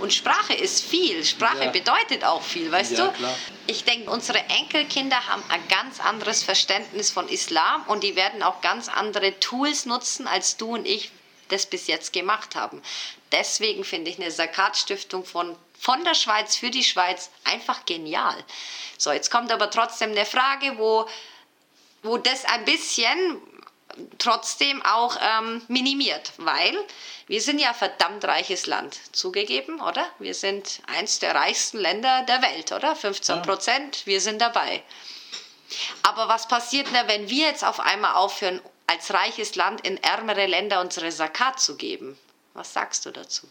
Und 0.00 0.12
Sprache 0.12 0.54
ist 0.54 0.84
viel. 0.84 1.24
Sprache 1.24 1.66
Ja. 1.66 1.70
bedeutet 1.70 2.24
auch 2.24 2.42
viel, 2.42 2.72
weißt 2.80 2.92
Ja, 2.98 3.06
du? 3.06 3.12
klar. 3.12 3.36
Ich 3.66 3.84
denke, 3.84 4.10
unsere 4.10 4.38
Enkelkinder 4.48 5.26
haben 5.28 5.42
ein 5.48 5.62
ganz 5.68 6.00
anderes 6.00 6.42
Verständnis 6.42 7.10
von 7.10 7.28
Islam 7.28 7.82
und 7.86 8.02
die 8.02 8.16
werden 8.16 8.42
auch 8.42 8.60
ganz 8.60 8.88
andere 8.88 9.38
Tools 9.40 9.86
nutzen, 9.86 10.26
als 10.26 10.56
du 10.56 10.74
und 10.74 10.86
ich 10.86 11.10
das 11.48 11.66
bis 11.66 11.86
jetzt 11.86 12.12
gemacht 12.12 12.54
haben. 12.54 12.80
Deswegen 13.32 13.84
finde 13.84 14.10
ich 14.10 14.18
eine 14.20 14.30
Sakat-Stiftung 14.30 15.24
von, 15.24 15.56
von 15.78 16.04
der 16.04 16.14
Schweiz 16.14 16.56
für 16.56 16.70
die 16.70 16.84
Schweiz 16.84 17.30
einfach 17.44 17.84
genial. 17.86 18.36
So, 18.98 19.12
jetzt 19.12 19.30
kommt 19.30 19.50
aber 19.52 19.70
trotzdem 19.70 20.10
eine 20.12 20.26
Frage, 20.26 20.78
wo, 20.78 21.06
wo 22.02 22.18
das 22.18 22.44
ein 22.44 22.64
bisschen 22.64 23.40
trotzdem 24.18 24.82
auch 24.82 25.16
ähm, 25.20 25.62
minimiert, 25.68 26.32
weil 26.38 26.76
wir 27.26 27.40
sind 27.40 27.58
ja 27.58 27.68
ein 27.68 27.74
verdammt 27.74 28.24
reiches 28.24 28.66
Land, 28.66 28.98
zugegeben, 29.12 29.80
oder? 29.80 30.06
Wir 30.18 30.34
sind 30.34 30.80
eins 30.86 31.18
der 31.18 31.34
reichsten 31.34 31.78
Länder 31.78 32.24
der 32.28 32.42
Welt, 32.42 32.72
oder? 32.72 32.96
15 32.96 33.42
Prozent, 33.42 34.06
wir 34.06 34.20
sind 34.20 34.40
dabei. 34.40 34.82
Aber 36.02 36.28
was 36.28 36.48
passiert 36.48 36.88
denn, 36.88 37.08
wenn 37.08 37.28
wir 37.28 37.46
jetzt 37.46 37.64
auf 37.64 37.80
einmal 37.80 38.14
aufhören, 38.14 38.60
als 38.86 39.12
reiches 39.12 39.54
Land 39.54 39.82
in 39.82 40.02
ärmere 40.02 40.46
Länder 40.46 40.80
unsere 40.80 41.12
Sakat 41.12 41.60
zu 41.60 41.76
geben? 41.76 42.18
Was 42.54 42.72
sagst 42.72 43.06
du 43.06 43.10
dazu? 43.12 43.46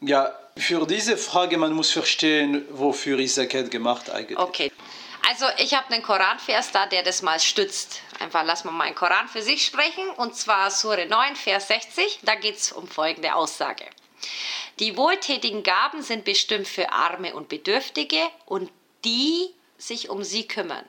Ja, 0.00 0.38
für 0.56 0.86
diese 0.86 1.16
Frage, 1.16 1.58
man 1.58 1.72
muss 1.72 1.90
verstehen, 1.90 2.66
wofür 2.70 3.18
ist 3.18 3.34
Zakat 3.34 3.70
gemacht 3.70 4.10
eigentlich. 4.10 4.38
Okay. 4.38 4.72
Also 5.28 5.46
ich 5.58 5.74
habe 5.74 5.92
einen 5.92 6.04
Koranvers 6.04 6.70
da, 6.70 6.86
der 6.86 7.02
das 7.02 7.20
mal 7.20 7.40
stützt. 7.40 8.00
Einfach 8.20 8.44
lass 8.44 8.62
mal 8.62 8.70
meinen 8.70 8.94
Koran 8.94 9.26
für 9.26 9.42
sich 9.42 9.66
sprechen. 9.66 10.08
Und 10.10 10.36
zwar 10.36 10.70
Sure 10.70 11.04
9, 11.04 11.34
Vers 11.34 11.66
60. 11.66 12.20
Da 12.22 12.36
geht 12.36 12.56
es 12.56 12.70
um 12.70 12.86
folgende 12.86 13.34
Aussage. 13.34 13.84
Die 14.78 14.96
wohltätigen 14.96 15.64
Gaben 15.64 16.02
sind 16.02 16.24
bestimmt 16.24 16.68
für 16.68 16.92
Arme 16.92 17.34
und 17.34 17.48
Bedürftige 17.48 18.20
und 18.44 18.70
die 19.04 19.52
sich 19.78 20.10
um 20.10 20.22
sie 20.22 20.46
kümmern. 20.46 20.84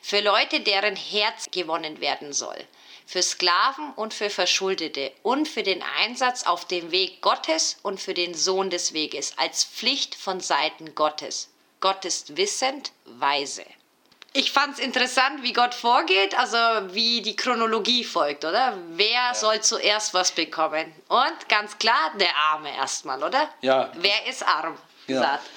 Für 0.00 0.20
Leute, 0.20 0.60
deren 0.60 0.94
Herz 0.94 1.50
gewonnen 1.50 2.00
werden 2.00 2.32
soll. 2.32 2.64
Für 3.04 3.22
Sklaven 3.22 3.92
und 3.94 4.14
für 4.14 4.30
Verschuldete 4.30 5.12
und 5.22 5.48
für 5.48 5.64
den 5.64 5.82
Einsatz 5.98 6.44
auf 6.44 6.66
dem 6.66 6.92
Weg 6.92 7.20
Gottes 7.20 7.78
und 7.82 8.00
für 8.00 8.14
den 8.14 8.34
Sohn 8.34 8.70
des 8.70 8.92
Weges 8.92 9.36
als 9.38 9.64
Pflicht 9.64 10.14
von 10.14 10.38
Seiten 10.38 10.94
Gottes. 10.94 11.51
Gott 11.82 12.04
ist 12.04 12.36
wissend, 12.36 12.92
weise. 13.04 13.64
Ich 14.34 14.52
fand 14.52 14.74
es 14.74 14.78
interessant, 14.78 15.42
wie 15.42 15.52
Gott 15.52 15.74
vorgeht, 15.74 16.38
also 16.38 16.56
wie 16.94 17.20
die 17.20 17.34
Chronologie 17.36 18.04
folgt, 18.04 18.44
oder? 18.44 18.78
Wer 18.90 19.34
soll 19.34 19.60
zuerst 19.60 20.14
was 20.14 20.30
bekommen? 20.30 20.90
Und 21.08 21.48
ganz 21.48 21.76
klar, 21.78 22.12
der 22.18 22.34
Arme 22.52 22.74
erstmal, 22.74 23.22
oder? 23.22 23.48
Ja. 23.62 23.90
Wer 23.96 24.26
ist 24.26 24.46
arm? 24.46 24.78
Ja. 25.08 25.22
Sagt. 25.22 25.50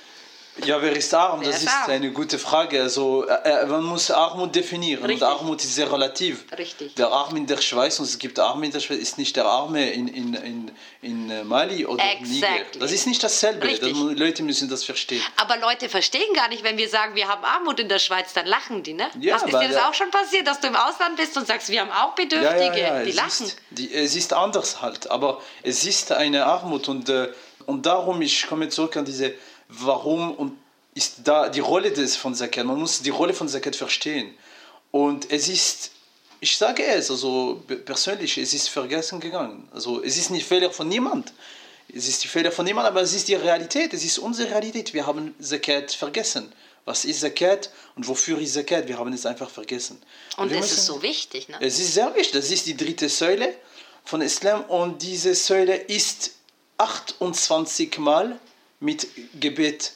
Ja, 0.63 0.81
wer 0.81 0.95
ist 0.95 1.13
arm? 1.13 1.43
Das 1.43 1.61
ist 1.61 1.67
arm? 1.67 1.91
eine 1.91 2.11
gute 2.11 2.39
Frage. 2.39 2.81
Also, 2.81 3.27
äh, 3.27 3.63
äh, 3.63 3.65
man 3.65 3.83
muss 3.83 4.09
Armut 4.09 4.55
definieren. 4.55 5.03
Richtig. 5.03 5.27
Und 5.27 5.27
Armut 5.27 5.61
ist 5.61 5.75
sehr 5.75 5.91
relativ. 5.91 6.45
Richtig. 6.57 6.95
Der 6.95 7.09
Arme 7.09 7.39
in 7.39 7.47
der 7.47 7.57
Schweiz, 7.57 7.99
und 7.99 8.05
es 8.05 8.17
gibt 8.17 8.39
Arme 8.39 8.65
in 8.65 8.71
der 8.71 8.79
Schweiz, 8.79 8.99
ist 8.99 9.17
nicht 9.17 9.35
der 9.35 9.45
Arme 9.45 9.91
in, 9.91 10.07
in, 10.07 10.33
in, 10.33 10.71
in 11.01 11.29
äh, 11.29 11.43
Mali 11.43 11.85
oder 11.85 12.03
Niger. 12.21 12.47
Exactly. 12.47 12.79
Das 12.79 12.91
ist 12.93 13.05
nicht 13.05 13.21
dasselbe. 13.21 13.67
Das, 13.67 13.89
Leute 13.91 14.43
müssen 14.43 14.69
das 14.69 14.85
verstehen. 14.85 15.21
Aber 15.35 15.57
Leute 15.57 15.89
verstehen 15.89 16.33
gar 16.33 16.47
nicht, 16.47 16.63
wenn 16.63 16.77
wir 16.77 16.87
sagen, 16.87 17.15
wir 17.15 17.27
haben 17.27 17.43
Armut 17.43 17.79
in 17.81 17.89
der 17.89 17.99
Schweiz, 17.99 18.31
dann 18.33 18.45
lachen 18.45 18.81
die, 18.81 18.93
ne? 18.93 19.09
Ja, 19.19 19.35
Hast, 19.35 19.45
ist 19.45 19.53
dir 19.53 19.67
das 19.67 19.83
auch 19.83 19.93
schon 19.93 20.09
passiert, 20.09 20.47
dass 20.47 20.61
du 20.61 20.67
im 20.67 20.75
Ausland 20.75 21.17
bist 21.17 21.35
und 21.35 21.45
sagst, 21.47 21.69
wir 21.69 21.81
haben 21.81 21.91
auch 21.91 22.15
Bedürftige? 22.15 23.03
die 23.03 23.09
es 23.09 23.15
lachen. 23.15 23.45
Ist, 23.45 23.57
die, 23.71 23.93
es 23.93 24.15
ist 24.15 24.31
anders 24.31 24.81
halt, 24.81 25.11
aber 25.11 25.41
es 25.63 25.83
ist 25.83 26.13
eine 26.13 26.45
Armut 26.45 26.87
und, 26.87 27.11
und 27.65 27.85
darum, 27.85 28.21
ich 28.21 28.47
komme 28.47 28.69
zurück 28.69 28.95
an 28.95 29.03
diese, 29.03 29.33
warum 29.69 30.33
und 30.35 30.57
ist 30.93 31.15
da 31.23 31.49
die 31.49 31.59
Rolle 31.59 31.91
des, 31.91 32.15
von 32.15 32.33
Zakat, 32.35 32.65
man 32.65 32.79
muss 32.79 33.01
die 33.01 33.09
Rolle 33.09 33.33
von 33.33 33.47
Zakat 33.49 33.75
verstehen. 33.75 34.33
Und 34.91 35.29
es 35.31 35.49
ist, 35.49 35.91
ich 36.39 36.55
sage 36.57 36.83
es, 36.85 37.11
also 37.11 37.61
persönlich, 37.85 38.37
es 38.37 38.53
ist 38.53 38.69
vergessen 38.69 39.19
gegangen. 39.19 39.67
Also 39.73 40.01
es 40.01 40.17
ist 40.17 40.29
nicht 40.29 40.45
Fehler 40.47 40.71
von 40.71 40.87
niemand. 40.87 41.33
Es 41.93 42.07
ist 42.07 42.23
die 42.23 42.27
Fehler 42.29 42.51
von 42.51 42.65
niemand, 42.65 42.87
aber 42.87 43.01
es 43.01 43.13
ist 43.13 43.27
die 43.27 43.35
Realität, 43.35 43.93
es 43.93 44.03
ist 44.05 44.17
unsere 44.19 44.49
Realität. 44.51 44.93
Wir 44.93 45.05
haben 45.05 45.35
Zakat 45.39 45.91
vergessen. 45.91 46.51
Was 46.85 47.03
ist 47.03 47.21
Zakat 47.21 47.69
und 47.95 48.07
wofür 48.07 48.39
ist 48.39 48.53
Zakat? 48.53 48.87
Wir 48.87 48.97
haben 48.97 49.11
es 49.11 49.25
einfach 49.25 49.49
vergessen. 49.49 50.01
Und 50.37 50.51
das 50.51 50.59
ist 50.65 50.71
müssen- 50.77 50.85
so 50.85 51.01
wichtig, 51.01 51.49
ne? 51.49 51.57
es 51.59 51.77
ist 51.79 51.93
sehr 51.93 52.13
wichtig. 52.15 52.31
Das 52.33 52.49
ist 52.51 52.65
die 52.67 52.77
dritte 52.77 53.09
Säule 53.09 53.53
von 54.05 54.21
Islam 54.21 54.63
und 54.65 55.01
diese 55.01 55.35
Säule 55.35 55.75
ist 55.75 56.31
28 56.77 57.97
Mal 57.97 58.39
mit 58.85 59.07
Gebet 59.39 59.93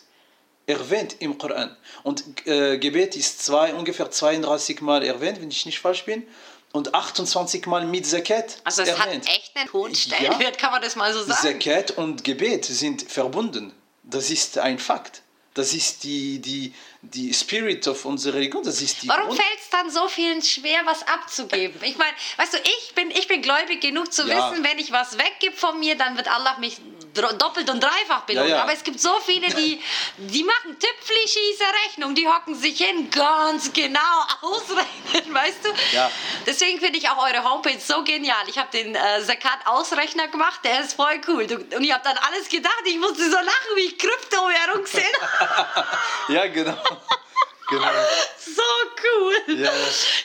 erwähnt 0.65 1.15
im 1.19 1.37
Koran. 1.37 1.75
Und 2.03 2.23
äh, 2.45 2.77
Gebet 2.77 3.15
ist 3.15 3.43
zwei, 3.45 3.73
ungefähr 3.73 4.11
32 4.11 4.81
Mal 4.81 5.03
erwähnt, 5.03 5.39
wenn 5.41 5.49
ich 5.49 5.65
nicht 5.65 5.79
falsch 5.79 6.03
bin. 6.05 6.27
Und 6.71 6.93
28 6.93 7.65
Mal 7.65 7.85
mit 7.85 8.05
Zakat 8.05 8.57
Also 8.63 8.83
es 8.83 8.89
erwähnt. 8.89 9.27
hat 9.27 9.35
echt 9.35 9.55
einen 9.55 9.73
hohen 9.73 9.95
Stellenwert, 9.95 10.59
kann 10.59 10.71
man 10.71 10.81
das 10.81 10.95
mal 10.95 11.11
so 11.13 11.23
sagen? 11.23 11.59
Zakat 11.59 11.91
und 11.91 12.23
Gebet 12.23 12.65
sind 12.65 13.09
verbunden. 13.09 13.73
Das 14.03 14.29
ist 14.29 14.57
ein 14.59 14.77
Fakt. 14.77 15.23
Das 15.55 15.73
ist 15.73 16.03
die, 16.03 16.39
die, 16.39 16.73
die 17.01 17.33
Spirit 17.33 17.87
of 17.87 18.05
unserer 18.05 18.35
Religion. 18.35 18.63
Das 18.63 18.81
ist 18.81 19.01
die 19.01 19.07
Warum 19.09 19.35
fällt 19.35 19.59
es 19.59 19.69
dann 19.71 19.89
so 19.89 20.07
vielen 20.07 20.43
schwer, 20.43 20.81
was 20.85 21.01
abzugeben? 21.07 21.81
Ich 21.83 21.97
meine, 21.97 22.13
weißt 22.37 22.53
du, 22.53 22.57
ich 22.59 22.93
bin, 22.93 23.09
ich 23.09 23.27
bin 23.27 23.41
gläubig 23.41 23.81
genug 23.81 24.13
zu 24.13 24.27
Ja. 24.27 24.51
wissen, 24.51 24.63
wenn 24.63 24.77
ich 24.77 24.91
was 24.91 25.17
weggebe 25.17 25.55
von 25.57 25.79
mir, 25.79 25.95
dann 25.97 26.15
wird 26.17 26.27
Allah 26.31 26.59
mich 26.59 26.77
doppelt 27.13 27.69
und 27.69 27.81
dreifach 27.81 28.21
belohnen. 28.21 28.49
Ja, 28.49 28.57
ja. 28.57 28.63
Aber 28.63 28.73
es 28.73 28.83
gibt 28.83 28.99
so 28.99 29.11
viele, 29.25 29.47
die, 29.47 29.81
die 30.17 30.43
machen 30.43 30.77
Tüpfli-schieße 30.79 31.63
Rechnung, 31.85 32.15
die 32.15 32.27
hocken 32.27 32.55
sich 32.55 32.77
hin, 32.77 33.09
ganz 33.09 33.71
genau 33.73 33.99
ausrechnen, 34.41 35.33
weißt 35.33 35.65
du? 35.65 35.69
Ja. 35.95 36.11
Deswegen 36.45 36.79
finde 36.79 36.97
ich 36.97 37.09
auch 37.09 37.17
eure 37.17 37.43
Homepage 37.43 37.79
so 37.79 38.03
genial. 38.03 38.47
Ich 38.47 38.57
habe 38.57 38.69
den 38.71 38.95
äh, 38.95 39.23
Zakat-Ausrechner 39.25 40.27
gemacht, 40.27 40.61
der 40.63 40.81
ist 40.81 40.93
voll 40.93 41.19
cool. 41.27 41.43
Und 41.75 41.83
ich 41.83 41.93
habe 41.93 42.03
dann 42.03 42.17
alles 42.17 42.49
gedacht, 42.49 42.81
ich 42.85 42.97
musste 42.97 43.23
so 43.29 43.37
lachen, 43.37 43.75
wie 43.75 43.81
ich 43.81 43.97
Kryptowährung 43.97 44.85
habe. 44.85 45.87
Ja, 46.29 46.45
genau. 46.47 46.77
genau. 47.69 47.87
So 48.39 48.61
cool. 49.03 49.55
Ja. 49.57 49.71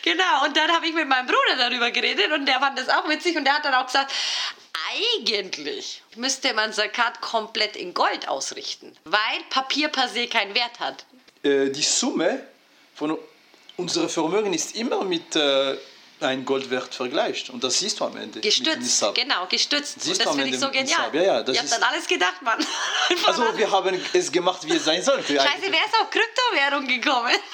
Genau, 0.03 0.45
und 0.45 0.57
dann 0.57 0.71
habe 0.73 0.87
ich 0.87 0.95
mit 0.95 1.09
meinem 1.09 1.27
Bruder 1.27 1.57
darüber 1.59 1.91
geredet 1.91 2.33
und 2.33 2.47
der 2.47 2.59
fand 2.59 2.79
das 2.79 2.89
auch 2.89 3.09
witzig 3.09 3.37
und 3.37 3.45
der 3.45 3.55
hat 3.55 3.65
dann 3.65 3.75
auch 3.75 3.87
gesagt, 3.87 4.13
eigentlich 4.91 6.03
müsste 6.17 6.55
man 6.55 6.73
Zakat 6.73 7.21
komplett 7.21 7.77
in 7.77 7.95
Gold 7.95 8.29
ausrichten, 8.29 8.97
weil 9.05 9.41
Papier 9.51 9.89
per 9.89 10.09
se 10.09 10.27
keinen 10.27 10.55
Wert 10.55 10.81
hat. 10.81 11.05
Äh, 11.43 11.71
die 11.71 11.83
Summe 11.83 12.47
von 12.95 13.19
unserem 13.77 14.09
Vermögen 14.09 14.53
ist 14.53 14.77
immer 14.77 15.05
mit, 15.05 15.37
äh, 15.37 15.77
ein 16.21 16.45
Goldwert 16.45 16.95
vergleicht. 16.95 17.51
Und 17.51 17.63
das 17.65 17.79
siehst 17.79 18.01
du 18.01 18.05
am 18.05 18.17
Ende. 18.17 18.41
Gestützt, 18.41 19.05
genau, 19.15 19.47
gestützt. 19.47 20.01
Siehst 20.01 20.21
und 20.21 20.27
das 20.27 20.35
finde 20.37 20.51
ich 20.55 20.61
so 20.61 20.71
genial. 20.71 21.11
Ja, 21.15 21.23
ja, 21.23 21.43
das 21.43 21.57
habt 21.59 21.65
ist- 21.67 21.75
dann 21.75 21.83
alles 21.83 22.07
gedacht, 22.07 22.41
Mann. 22.43 22.65
Also 23.27 23.57
wir 23.59 23.71
haben 23.71 24.01
es 24.13 24.31
gemacht, 24.33 24.61
wie 24.65 24.75
es 24.77 24.85
sein 24.85 25.03
sollte. 25.03 25.35
Scheiße, 25.35 25.49
eigentlich. 25.49 25.73
wer 25.73 25.85
ist 25.85 25.95
auf 26.01 26.11
Kryptowährung 26.11 26.87
gekommen? 26.87 27.35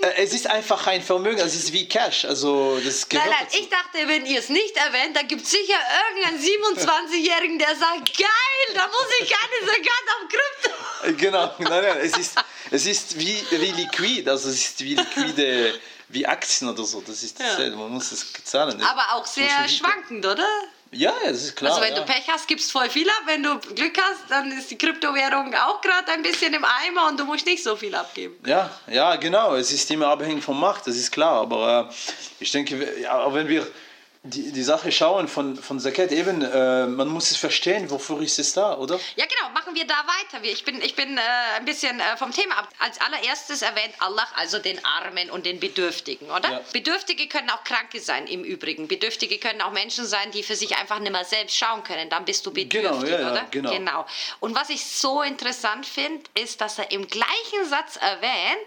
Äh, 0.00 0.22
Es 0.24 0.32
ist 0.34 0.46
einfach 0.46 0.86
ein 0.86 1.02
Vermögen, 1.02 1.40
es 1.40 1.54
ist 1.54 1.72
wie 1.72 1.88
Cash. 1.88 2.24
Also 2.26 2.78
das 2.84 3.06
Nein, 3.12 3.22
nein, 3.26 3.34
dazu. 3.44 3.58
ich 3.58 3.68
dachte, 3.70 4.06
wenn 4.06 4.26
ihr 4.26 4.38
es 4.38 4.48
nicht 4.50 4.76
erwähnt, 4.76 5.16
dann 5.16 5.26
gibt 5.26 5.42
es 5.42 5.50
sicher 5.50 5.74
irgendeinen 6.10 6.38
27-Jährigen, 6.76 7.58
der 7.58 7.74
sagt, 7.76 8.16
geil, 8.16 8.74
da 8.74 8.86
muss 8.86 9.06
ich 9.20 9.30
keine 9.30 9.66
Sakat 9.66 10.06
auf 10.14 10.28
Krypto. 10.28 11.08
Äh, 11.08 11.12
Genau, 11.14 11.54
nein, 11.58 11.82
nein, 11.82 11.96
es 12.02 12.16
ist, 12.16 12.34
es 12.70 12.86
ist 12.86 13.18
wie, 13.18 13.42
wie 13.50 13.72
liquid, 13.72 14.28
also 14.28 14.48
es 14.50 14.56
ist 14.56 14.80
wie 14.84 14.94
liquide, 14.94 15.80
wie 16.08 16.26
Aktien 16.26 16.68
oder 16.68 16.84
so. 16.84 17.00
Das 17.00 17.22
ist 17.22 17.38
dasselbe, 17.40 17.76
man 17.76 17.90
muss 17.90 18.12
es 18.12 18.32
zahlen. 18.44 18.80
Aber 18.82 19.14
auch 19.14 19.26
sehr 19.26 19.68
schwankend, 19.68 20.24
oder? 20.24 20.46
Ja, 20.92 21.12
ja, 21.24 21.30
das 21.30 21.42
ist 21.42 21.56
klar. 21.56 21.72
also 21.72 21.84
wenn 21.84 21.94
ja. 21.94 22.00
du 22.00 22.06
Pech 22.06 22.28
hast, 22.28 22.46
gibst 22.46 22.70
voll 22.70 22.88
viel 22.88 23.08
ab. 23.08 23.22
Wenn 23.26 23.42
du 23.42 23.58
Glück 23.58 23.98
hast, 24.00 24.30
dann 24.30 24.50
ist 24.52 24.70
die 24.70 24.78
Kryptowährung 24.78 25.52
auch 25.54 25.80
gerade 25.80 26.12
ein 26.12 26.22
bisschen 26.22 26.54
im 26.54 26.64
Eimer 26.64 27.08
und 27.08 27.18
du 27.18 27.24
musst 27.24 27.44
nicht 27.44 27.62
so 27.62 27.76
viel 27.76 27.94
abgeben. 27.94 28.36
Ja, 28.46 28.70
ja, 28.86 29.16
genau. 29.16 29.54
Es 29.56 29.72
ist 29.72 29.90
immer 29.90 30.08
abhängig 30.08 30.44
vom 30.44 30.58
Markt, 30.60 30.86
das 30.86 30.96
ist 30.96 31.10
klar. 31.10 31.42
Aber 31.42 31.90
äh, 31.90 31.94
ich 32.38 32.50
denke, 32.52 33.00
ja, 33.00 33.32
wenn 33.34 33.48
wir 33.48 33.66
die, 34.28 34.52
die 34.52 34.62
Sache 34.62 34.92
schauen 34.92 35.28
von, 35.28 35.56
von 35.56 35.80
Zakat, 35.80 36.12
eben, 36.12 36.42
äh, 36.42 36.86
man 36.86 37.08
muss 37.08 37.30
es 37.30 37.36
verstehen, 37.36 37.90
wofür 37.90 38.20
ist 38.22 38.38
es 38.38 38.52
da, 38.52 38.76
oder? 38.76 38.98
Ja, 39.16 39.24
genau, 39.26 39.52
machen 39.52 39.74
wir 39.74 39.86
da 39.86 39.94
weiter. 39.94 40.44
Ich 40.44 40.64
bin, 40.64 40.80
ich 40.82 40.94
bin 40.94 41.16
äh, 41.16 41.20
ein 41.56 41.64
bisschen 41.64 41.98
äh, 42.00 42.16
vom 42.16 42.32
Thema 42.32 42.58
ab. 42.58 42.68
Als 42.78 43.00
allererstes 43.00 43.62
erwähnt 43.62 43.94
Allah 44.00 44.26
also 44.36 44.58
den 44.58 44.84
Armen 44.84 45.30
und 45.30 45.46
den 45.46 45.60
Bedürftigen, 45.60 46.30
oder? 46.30 46.50
Ja. 46.50 46.60
Bedürftige 46.72 47.28
können 47.28 47.50
auch 47.50 47.64
Kranke 47.64 48.00
sein 48.00 48.26
im 48.26 48.44
Übrigen. 48.44 48.88
Bedürftige 48.88 49.38
können 49.38 49.60
auch 49.60 49.72
Menschen 49.72 50.06
sein, 50.06 50.30
die 50.32 50.42
für 50.42 50.56
sich 50.56 50.76
einfach 50.76 50.98
nicht 50.98 51.12
mehr 51.12 51.24
selbst 51.24 51.56
schauen 51.56 51.82
können. 51.82 52.10
Dann 52.10 52.24
bist 52.24 52.44
du 52.46 52.52
bedürftig, 52.52 52.82
Genau, 52.82 53.04
ja, 53.04 53.20
ja, 53.20 53.32
oder? 53.32 53.46
genau. 53.50 53.70
genau. 53.70 54.06
Und 54.40 54.54
was 54.54 54.70
ich 54.70 54.84
so 54.84 55.22
interessant 55.22 55.86
finde, 55.86 56.22
ist, 56.34 56.60
dass 56.60 56.78
er 56.78 56.90
im 56.90 57.06
gleichen 57.06 57.68
Satz 57.68 57.96
erwähnt, 57.96 58.66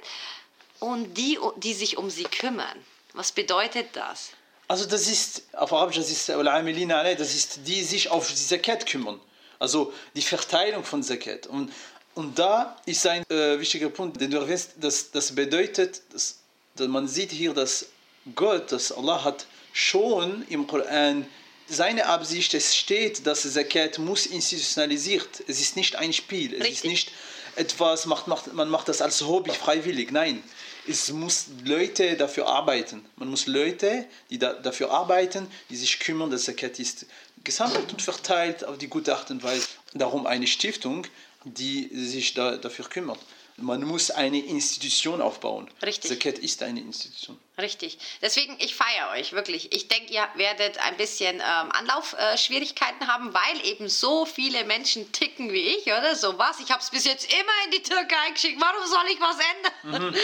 und 0.80 1.16
die, 1.16 1.38
die 1.58 1.74
sich 1.74 1.98
um 1.98 2.10
sie 2.10 2.24
kümmern. 2.24 2.86
Was 3.14 3.32
bedeutet 3.32 3.96
das? 3.96 4.32
Also 4.70 4.86
das 4.86 5.08
ist, 5.08 5.42
auf 5.54 5.74
Arabisch, 5.74 5.98
das 5.98 6.12
ist 6.12 6.30
das 6.30 7.36
ist 7.36 7.60
die 7.66 7.84
sich 7.84 8.12
auf 8.12 8.28
die 8.30 8.36
Zakat 8.36 8.86
kümmern. 8.86 9.20
Also 9.58 9.92
die 10.16 10.22
Verteilung 10.22 10.84
von 10.84 11.02
Zakat. 11.02 11.48
Und, 11.48 11.74
und 12.14 12.38
da 12.38 12.78
ist 12.86 13.06
ein 13.08 13.24
äh, 13.32 13.60
wichtiger 13.60 13.90
Punkt, 13.90 14.22
den 14.22 14.30
du 14.30 14.38
erwähnst, 14.38 14.74
dass 14.80 15.10
das 15.10 15.34
bedeutet, 15.34 16.04
dass, 16.14 16.38
dass 16.76 16.88
man 16.88 17.08
sieht 17.08 17.32
hier, 17.32 17.52
dass 17.56 17.88
Gott, 18.36 18.72
dass 18.72 18.92
Allah 18.92 19.24
hat 19.24 19.48
schon 19.74 20.46
im 20.50 20.68
Koran 20.68 21.26
seine 21.68 22.06
Absicht, 22.06 22.54
es 22.54 22.76
steht, 22.76 23.26
dass 23.26 23.52
Zakat 23.52 23.98
muss 23.98 24.28
institutionalisiert. 24.28 25.44
Es 25.48 25.60
ist 25.60 25.78
nicht 25.78 25.96
ein 25.96 26.14
Spiel, 26.14 26.54
es 26.54 26.60
Richtig. 26.60 26.76
ist 26.76 26.86
nicht 26.86 27.12
etwas, 27.56 28.06
macht, 28.06 28.28
macht, 28.28 28.54
man 28.54 28.70
macht 28.70 28.88
das 28.88 29.02
als 29.02 29.22
Hobby 29.22 29.50
freiwillig, 29.50 30.12
nein 30.12 30.44
es 30.90 31.12
muss 31.12 31.48
Leute 31.64 32.18
dafür 32.18 32.48
arbeiten. 32.48 33.06
Man 33.16 33.30
muss 33.30 33.46
Leute, 33.46 34.06
die 34.30 34.40
da, 34.40 34.54
dafür 34.54 34.92
arbeiten, 34.92 35.48
die 35.70 35.76
sich 35.76 36.00
kümmern, 36.00 36.32
dass 36.32 36.46
Zakat 36.46 36.80
ist 36.80 37.06
gesammelt 37.44 37.92
und 37.92 38.02
verteilt 38.02 38.66
auf 38.66 38.78
die 38.78 38.88
gute 38.88 39.16
Art 39.16 39.30
und 39.32 39.44
Weise. 39.44 39.68
Darum 39.94 40.26
eine 40.26 40.48
Stiftung, 40.48 41.06
die 41.46 41.90
sich 41.94 42.34
da, 42.34 42.58
dafür 42.58 42.86
kümmert. 42.86 43.20
Man 43.58 43.84
muss 43.84 44.10
eine 44.10 44.40
Institution 44.40 45.22
aufbauen. 45.22 45.70
Richtig. 45.82 46.10
Zakat 46.10 46.40
ist 46.40 46.64
eine 46.64 46.80
Institution. 46.80 47.38
Richtig. 47.60 47.98
Deswegen, 48.22 48.56
ich 48.60 48.74
feiere 48.76 49.10
euch 49.12 49.34
wirklich. 49.34 49.74
Ich 49.74 49.90
denke, 49.90 50.14
ihr 50.14 50.28
werdet 50.36 50.78
ein 50.80 50.96
bisschen 50.96 51.36
ähm, 51.36 51.72
Anlaufschwierigkeiten 51.72 53.08
haben, 53.08 53.34
weil 53.34 53.66
eben 53.66 53.90
so 53.90 54.26
viele 54.26 54.64
Menschen 54.64 55.12
ticken 55.12 55.52
wie 55.52 55.76
ich, 55.76 55.86
oder? 55.88 56.16
So 56.16 56.38
was. 56.38 56.60
Ich 56.62 56.72
habe 56.72 56.82
es 56.82 56.90
bis 56.90 57.04
jetzt 57.04 57.32
immer 57.32 57.52
in 57.66 57.72
die 57.72 57.84
Türkei 57.84 58.32
geschickt. 58.34 58.62
Warum 58.62 58.88
soll 58.88 59.06
ich 59.12 59.20
was 59.20 59.38
ändern? 59.40 60.16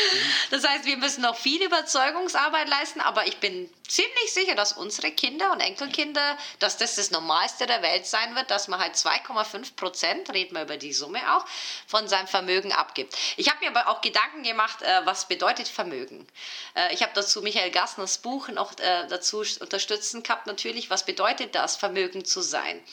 Das 0.52 0.65
heißt, 0.65 0.86
wir 0.86 0.98
müssen 0.98 1.21
noch 1.21 1.36
viel 1.36 1.62
Überzeugungsarbeit 1.62 2.69
leisten, 2.69 3.02
aber 3.02 3.28
ich 3.28 3.38
bin 3.38 3.69
ziemlich 3.88 4.34
sicher, 4.34 4.56
dass 4.56 4.74
unsere 4.74 5.12
Kinder 5.12 5.52
und 5.52 5.60
Enkelkinder, 5.60 6.38
dass 6.60 6.78
das 6.78 6.95
das 6.95 7.12
Normalste 7.12 7.67
der 7.67 7.82
Welt 7.82 8.06
sein 8.06 8.36
wird, 8.36 8.50
dass 8.52 8.67
man 8.67 8.80
halt 8.80 8.95
2,5 8.95 9.76
Prozent, 9.76 10.34
reden 10.34 10.56
wir 10.56 10.63
über 10.63 10.78
die 10.78 10.93
Summe 10.93 11.19
auch, 11.36 11.45
von 11.88 12.08
seinem 12.08 12.28
Vermögen 12.28 12.71
abgibt. 12.71 13.15
Ich 13.38 13.50
habe 13.50 13.60
mir 13.60 13.76
aber 13.76 13.89
auch 13.89 14.02
Gedanken 14.02 14.43
gemacht, 14.43 14.82
äh, 14.82 15.06
was 15.06 15.28
bedeutet 15.28 15.67
Vermögen? 15.67 16.28
Äh, 16.76 16.93
ich 16.93 17.02
habe 17.02 17.13
dazu 17.25 17.41
Michael 17.41 17.71
Gassners 17.71 18.19
Buch 18.19 18.49
noch 18.49 18.77
äh, 18.77 19.07
dazu 19.07 19.43
unterstützen 19.59 20.21
gehabt, 20.21 20.45
natürlich, 20.45 20.91
was 20.91 21.05
bedeutet 21.05 21.55
das, 21.55 21.75
Vermögen 21.75 22.23
zu 22.23 22.41
sein? 22.41 22.83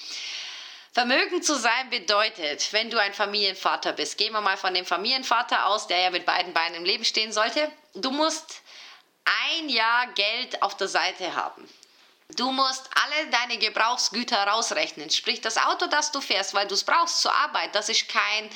Vermögen 0.93 1.43
zu 1.43 1.55
sein 1.55 1.91
bedeutet, 1.91 2.73
wenn 2.73 2.89
du 2.89 2.99
ein 2.99 3.13
Familienvater 3.13 3.93
bist, 3.93 4.17
gehen 4.17 4.33
wir 4.33 4.41
mal 4.41 4.57
von 4.57 4.73
dem 4.73 4.87
Familienvater 4.87 5.67
aus, 5.67 5.87
der 5.87 6.01
ja 6.01 6.11
mit 6.11 6.25
beiden 6.25 6.55
Beinen 6.55 6.77
im 6.77 6.85
Leben 6.85 7.05
stehen 7.05 7.33
sollte, 7.33 7.71
du 7.95 8.11
musst 8.11 8.63
ein 9.51 9.69
Jahr 9.69 10.07
Geld 10.15 10.63
auf 10.63 10.77
der 10.79 10.89
Seite 10.89 11.35
haben. 11.37 11.69
Du 12.37 12.51
musst 12.51 12.89
alle 12.95 13.31
deine 13.31 13.59
Gebrauchsgüter 13.59 14.43
rausrechnen. 14.45 15.11
Sprich, 15.11 15.43
das 15.43 15.59
Auto, 15.59 15.87
das 15.87 16.13
du 16.13 16.23
fährst, 16.23 16.55
weil 16.55 16.67
du 16.67 16.75
es 16.75 16.85
brauchst 16.85 17.21
zur 17.21 17.35
Arbeit, 17.35 17.75
das 17.75 17.91
ist 17.91 18.09
kein, 18.09 18.49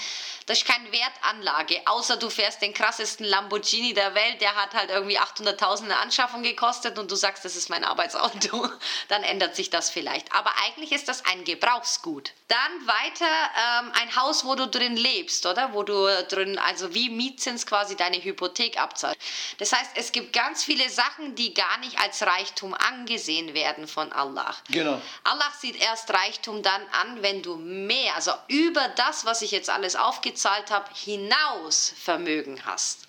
das 0.46 0.59
ist 0.59 0.66
keine 0.66 0.90
Wertanlage. 0.92 1.80
Außer 1.87 2.16
du 2.16 2.30
fährst 2.30 2.62
den 2.62 2.72
krassesten 2.72 3.26
Lamborghini 3.26 3.94
der 3.94 4.14
Welt, 4.14 4.40
der 4.40 4.54
hat 4.54 4.74
halt 4.74 4.90
irgendwie 4.90 5.18
800.000 5.18 5.85
eine 5.85 5.96
Anschaffung 5.96 6.44
gekostet 6.44 6.98
und 6.98 7.11
du 7.11 7.16
sagst, 7.16 7.44
das 7.44 7.56
ist 7.56 7.68
mein 7.68 7.82
Arbeitsauto. 7.82 8.70
Dann 9.09 9.24
ändert 9.24 9.56
sich 9.56 9.70
das 9.70 9.90
vielleicht. 9.90 10.32
Aber 10.32 10.52
eigentlich 10.64 10.92
ist 10.92 11.09
das 11.09 11.24
ein 11.24 11.44
Gebrauchsgut. 11.44 12.32
Dann 12.46 12.87
weiter 12.87 13.24
ähm, 13.26 13.92
ein 14.00 14.16
Haus, 14.16 14.44
wo 14.44 14.54
du 14.54 14.68
drin 14.68 14.96
lebst, 14.96 15.46
oder? 15.46 15.72
Wo 15.72 15.82
du 15.82 16.06
drin, 16.28 16.59
also 16.59 16.94
wie 16.94 17.11
Mietzins 17.11 17.66
quasi 17.66 17.96
deine 17.96 18.22
Hypothek 18.22 18.78
abzahlst. 18.78 19.20
Das 19.59 19.72
heißt, 19.72 19.90
es 19.96 20.12
gibt 20.12 20.32
ganz 20.32 20.62
viele 20.62 20.88
Sachen, 20.90 21.35
die 21.35 21.54
gar 21.54 21.78
nicht 21.78 21.98
als 21.98 22.22
Reichtum 22.22 22.72
angesehen 22.74 23.52
werden 23.52 23.88
von 23.88 24.12
Allah. 24.12 24.54
Genau. 24.70 25.02
Allah 25.24 25.52
sieht 25.59 25.74
erst 25.80 26.09
Reichtum 26.11 26.62
dann 26.62 26.82
an, 26.92 27.22
wenn 27.22 27.42
du 27.42 27.56
mehr, 27.56 28.14
also 28.14 28.30
über 28.46 28.87
das, 28.90 29.24
was 29.24 29.42
ich 29.42 29.50
jetzt 29.50 29.70
alles 29.70 29.96
aufgezahlt 30.37 30.70
habe, 30.70 30.90
hinaus 30.94 31.94
Vermögen 31.96 32.61
hast. 32.66 33.07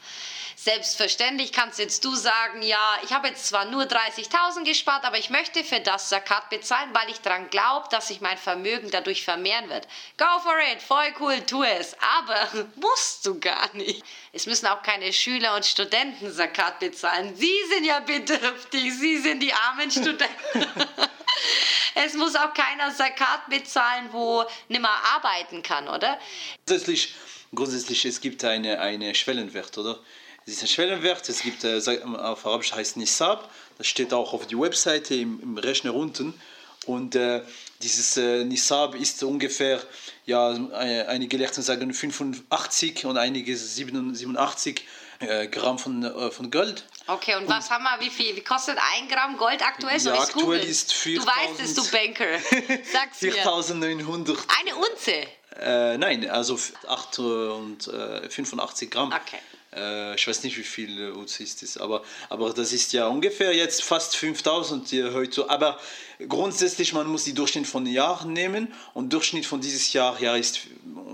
Selbstverständlich 0.56 1.54
kannst 1.54 1.78
jetzt 1.78 2.04
du 2.04 2.16
sagen, 2.16 2.62
ja, 2.62 2.98
ich 3.04 3.12
habe 3.12 3.28
jetzt 3.28 3.48
zwar 3.48 3.66
nur 3.66 3.84
30.000 3.84 4.66
gespart, 4.66 5.06
aber 5.06 5.18
ich 5.18 5.30
möchte 5.30 5.64
für 5.64 5.80
das 5.80 6.10
Zakat 6.10 6.50
bezahlen, 6.50 6.90
weil 6.94 7.10
ich 7.10 7.22
daran 7.22 7.50
glaube, 7.50 7.88
dass 7.92 8.08
sich 8.08 8.22
mein 8.22 8.38
Vermögen 8.38 8.90
dadurch 8.90 9.24
vermehren 9.24 9.70
wird. 9.70 9.88
Go 10.18 10.40
for 10.42 10.58
it, 10.74 10.82
voll 10.82 11.14
cool, 11.20 11.40
tu 11.46 11.64
es. 11.64 11.96
Aber 12.20 12.68
musst 12.76 13.26
du 13.26 13.40
gar 13.40 13.74
nicht. 13.76 14.04
Es 14.34 14.46
müssen 14.46 14.68
auch 14.68 14.82
keine 14.82 15.14
Schüler 15.14 15.56
und 15.56 15.66
Studenten 15.66 16.34
Zakat 16.34 16.80
bezahlen. 16.80 17.36
Sie 17.36 17.64
sind 17.70 17.86
ja 17.86 18.00
bedürftig, 18.00 18.94
sie 18.94 19.18
sind 19.20 19.42
die 19.42 19.54
armen 19.54 19.92
Studenten. 19.92 20.66
Es 21.96 22.14
muss 22.14 22.36
auch 22.36 22.54
keiner 22.54 22.94
Zakat 22.94 23.50
bezahlen, 23.50 24.10
wo 24.12 24.44
nimmer 24.70 24.92
arbeiten 25.16 25.64
kann, 25.64 25.88
oder? 25.88 26.20
Grundsätzlich, 26.66 27.16
grundsätzlich 27.56 28.06
es 28.06 28.22
gibt 28.22 28.44
eine, 28.44 28.80
eine 28.80 29.16
Schwellenwert, 29.16 29.78
oder? 29.78 29.98
Es 30.46 30.54
ist 30.54 30.62
ein 30.62 30.68
Schwellenwert, 30.68 31.28
es 31.28 31.42
gibt, 31.42 31.64
äh, 31.64 31.82
sag- 31.82 32.04
auf 32.06 32.46
Arabisch 32.46 32.72
heißt 32.72 32.98
Nisab, 32.98 33.50
das 33.78 33.88
steht 33.88 34.14
auch 34.14 34.34
auf 34.34 34.46
die 34.48 34.58
Webseite 34.58 35.16
im, 35.16 35.42
im 35.42 35.58
Rechner 35.58 35.94
unten. 35.96 36.40
Und 36.86 37.16
äh, 37.16 37.42
dieses 37.82 38.16
äh, 38.16 38.46
Nisab 38.46 38.96
ist 38.96 39.22
ungefähr, 39.24 39.82
ja, 40.26 40.54
äh, 40.54 41.04
einige 41.08 41.30
Gelehrten 41.38 41.62
sagen 41.62 41.94
85 41.94 43.06
und 43.06 43.18
einige 43.18 43.58
87 43.58 44.84
äh, 45.20 45.48
Gramm 45.48 45.80
von, 45.80 46.04
äh, 46.04 46.32
von 46.32 46.52
Gold. 46.52 46.84
Okay, 47.08 47.36
und 47.36 47.48
was 47.48 47.70
haben 47.70 47.84
wir, 47.84 48.00
wie 48.00 48.10
viel, 48.10 48.36
wie 48.36 48.44
kostet 48.44 48.78
ein 48.78 49.08
Gramm 49.08 49.38
Gold 49.38 49.62
aktuell? 49.66 50.00
Soll 50.00 50.16
Ja, 50.16 50.22
aktuell 50.22 50.44
googeln? 50.46 50.68
ist 50.68 51.06
Du 51.06 51.26
weißt 51.26 51.60
es, 51.60 51.74
du 51.74 51.84
4000 51.84 51.92
Banker. 51.92 52.80
Sag's 52.92 53.22
mir. 53.22 53.32
4900. 53.34 54.38
Eine 54.60 54.76
Unze. 54.76 55.14
Äh, 55.60 55.98
nein, 55.98 56.30
also 56.30 56.60
8 56.88 57.20
und 57.20 57.88
äh, 57.88 58.30
85 58.30 58.92
Gramm. 58.92 59.12
Okay. 59.12 59.40
Äh, 59.78 60.16
ich 60.16 60.28
weiß 60.28 60.44
nicht, 60.44 60.58
wie 60.58 60.64
viel 60.64 61.00
äh, 61.00 61.12
Uzi 61.12 61.44
ist 61.44 61.62
das, 61.62 61.78
aber, 61.78 62.04
aber 62.30 62.52
das 62.54 62.74
ist 62.74 62.94
ja 62.94 63.08
ungefähr 63.08 63.54
jetzt 63.56 63.84
fast 63.84 64.16
5000 64.16 64.88
hier 64.90 65.14
heute. 65.14 65.50
Aber 65.50 65.80
grundsätzlich, 66.28 66.94
man 66.94 67.08
muss 67.08 67.24
die 67.26 67.34
Durchschnitt 67.34 67.68
von 67.68 67.86
Jahren 67.86 68.34
nehmen 68.34 68.74
und 68.94 69.14
Durchschnitt 69.14 69.46
von 69.46 69.62
dieses 69.62 69.94
Jahr, 69.94 70.20
ja, 70.20 70.36
ist 70.36 70.62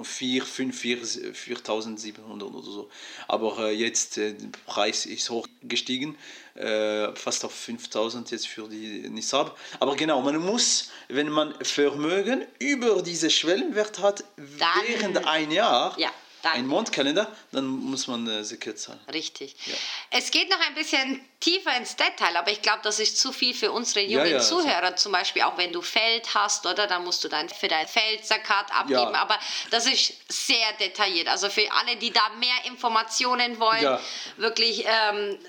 4, 0.03 0.45
5, 0.45 0.79
4, 0.79 0.97
4700 1.33 2.47
oder 2.49 2.63
so. 2.63 2.89
Aber 3.27 3.57
äh, 3.59 3.71
jetzt, 3.75 4.17
äh, 4.17 4.33
der 4.33 4.47
Preis 4.65 5.05
ist 5.05 5.29
hoch 5.29 5.47
gestiegen, 5.61 6.17
äh, 6.55 7.13
fast 7.15 7.43
auf 7.45 7.53
5000 7.53 8.31
jetzt 8.31 8.47
für 8.47 8.67
die 8.69 9.09
Nisab. 9.09 9.57
Aber 9.79 9.95
genau, 9.95 10.21
man 10.21 10.37
muss, 10.37 10.89
wenn 11.09 11.29
man 11.29 11.53
Vermögen 11.63 12.45
über 12.59 13.01
diese 13.01 13.29
Schwellenwert 13.29 13.99
hat, 13.99 14.23
Dann- 14.37 14.69
während 14.87 15.25
ein 15.27 15.51
Jahr, 15.51 15.97
Ja. 15.99 16.11
Danke. 16.43 16.57
einen 16.59 16.67
Mondkalender, 16.67 17.31
dann 17.53 17.65
muss 17.65 18.07
man 18.07 18.27
äh, 18.27 18.43
Zakat 18.43 18.77
zahlen. 18.77 18.99
Richtig. 19.13 19.55
Ja. 19.65 19.73
Es 20.11 20.29
geht 20.29 20.49
noch 20.49 20.59
ein 20.59 20.75
bisschen 20.75 21.23
tiefer 21.39 21.75
ins 21.77 21.95
Detail, 21.95 22.35
aber 22.35 22.51
ich 22.51 22.61
glaube, 22.61 22.81
das 22.83 22.99
ist 22.99 23.17
zu 23.17 23.31
viel 23.31 23.53
für 23.53 23.71
unsere 23.71 24.01
jungen 24.05 24.29
ja, 24.29 24.37
also- 24.37 24.59
Zuhörer. 24.61 24.95
Zum 24.97 25.13
Beispiel 25.13 25.41
auch 25.43 25.57
wenn 25.57 25.71
du 25.71 25.81
Feld 25.81 26.35
hast, 26.35 26.65
oder? 26.65 26.85
Dann 26.85 27.05
musst 27.05 27.23
du 27.23 27.29
dann 27.29 27.47
für 27.47 27.69
dein 27.69 27.87
Feld 27.87 28.25
Zakat 28.25 28.71
abgeben. 28.73 28.91
Ja. 28.99 29.13
Aber 29.13 29.39
das 29.71 29.85
ist 29.85 30.13
sehr 30.27 30.73
detailliert. 30.81 31.29
Also 31.29 31.49
für 31.49 31.71
alle, 31.71 31.95
die 31.95 32.11
da 32.11 32.27
mehr 32.39 32.65
Informationen 32.65 33.57
wollen, 33.59 33.81
Ja. 33.81 33.99
wirklich. 34.35 34.83
Ähm, 34.85 35.39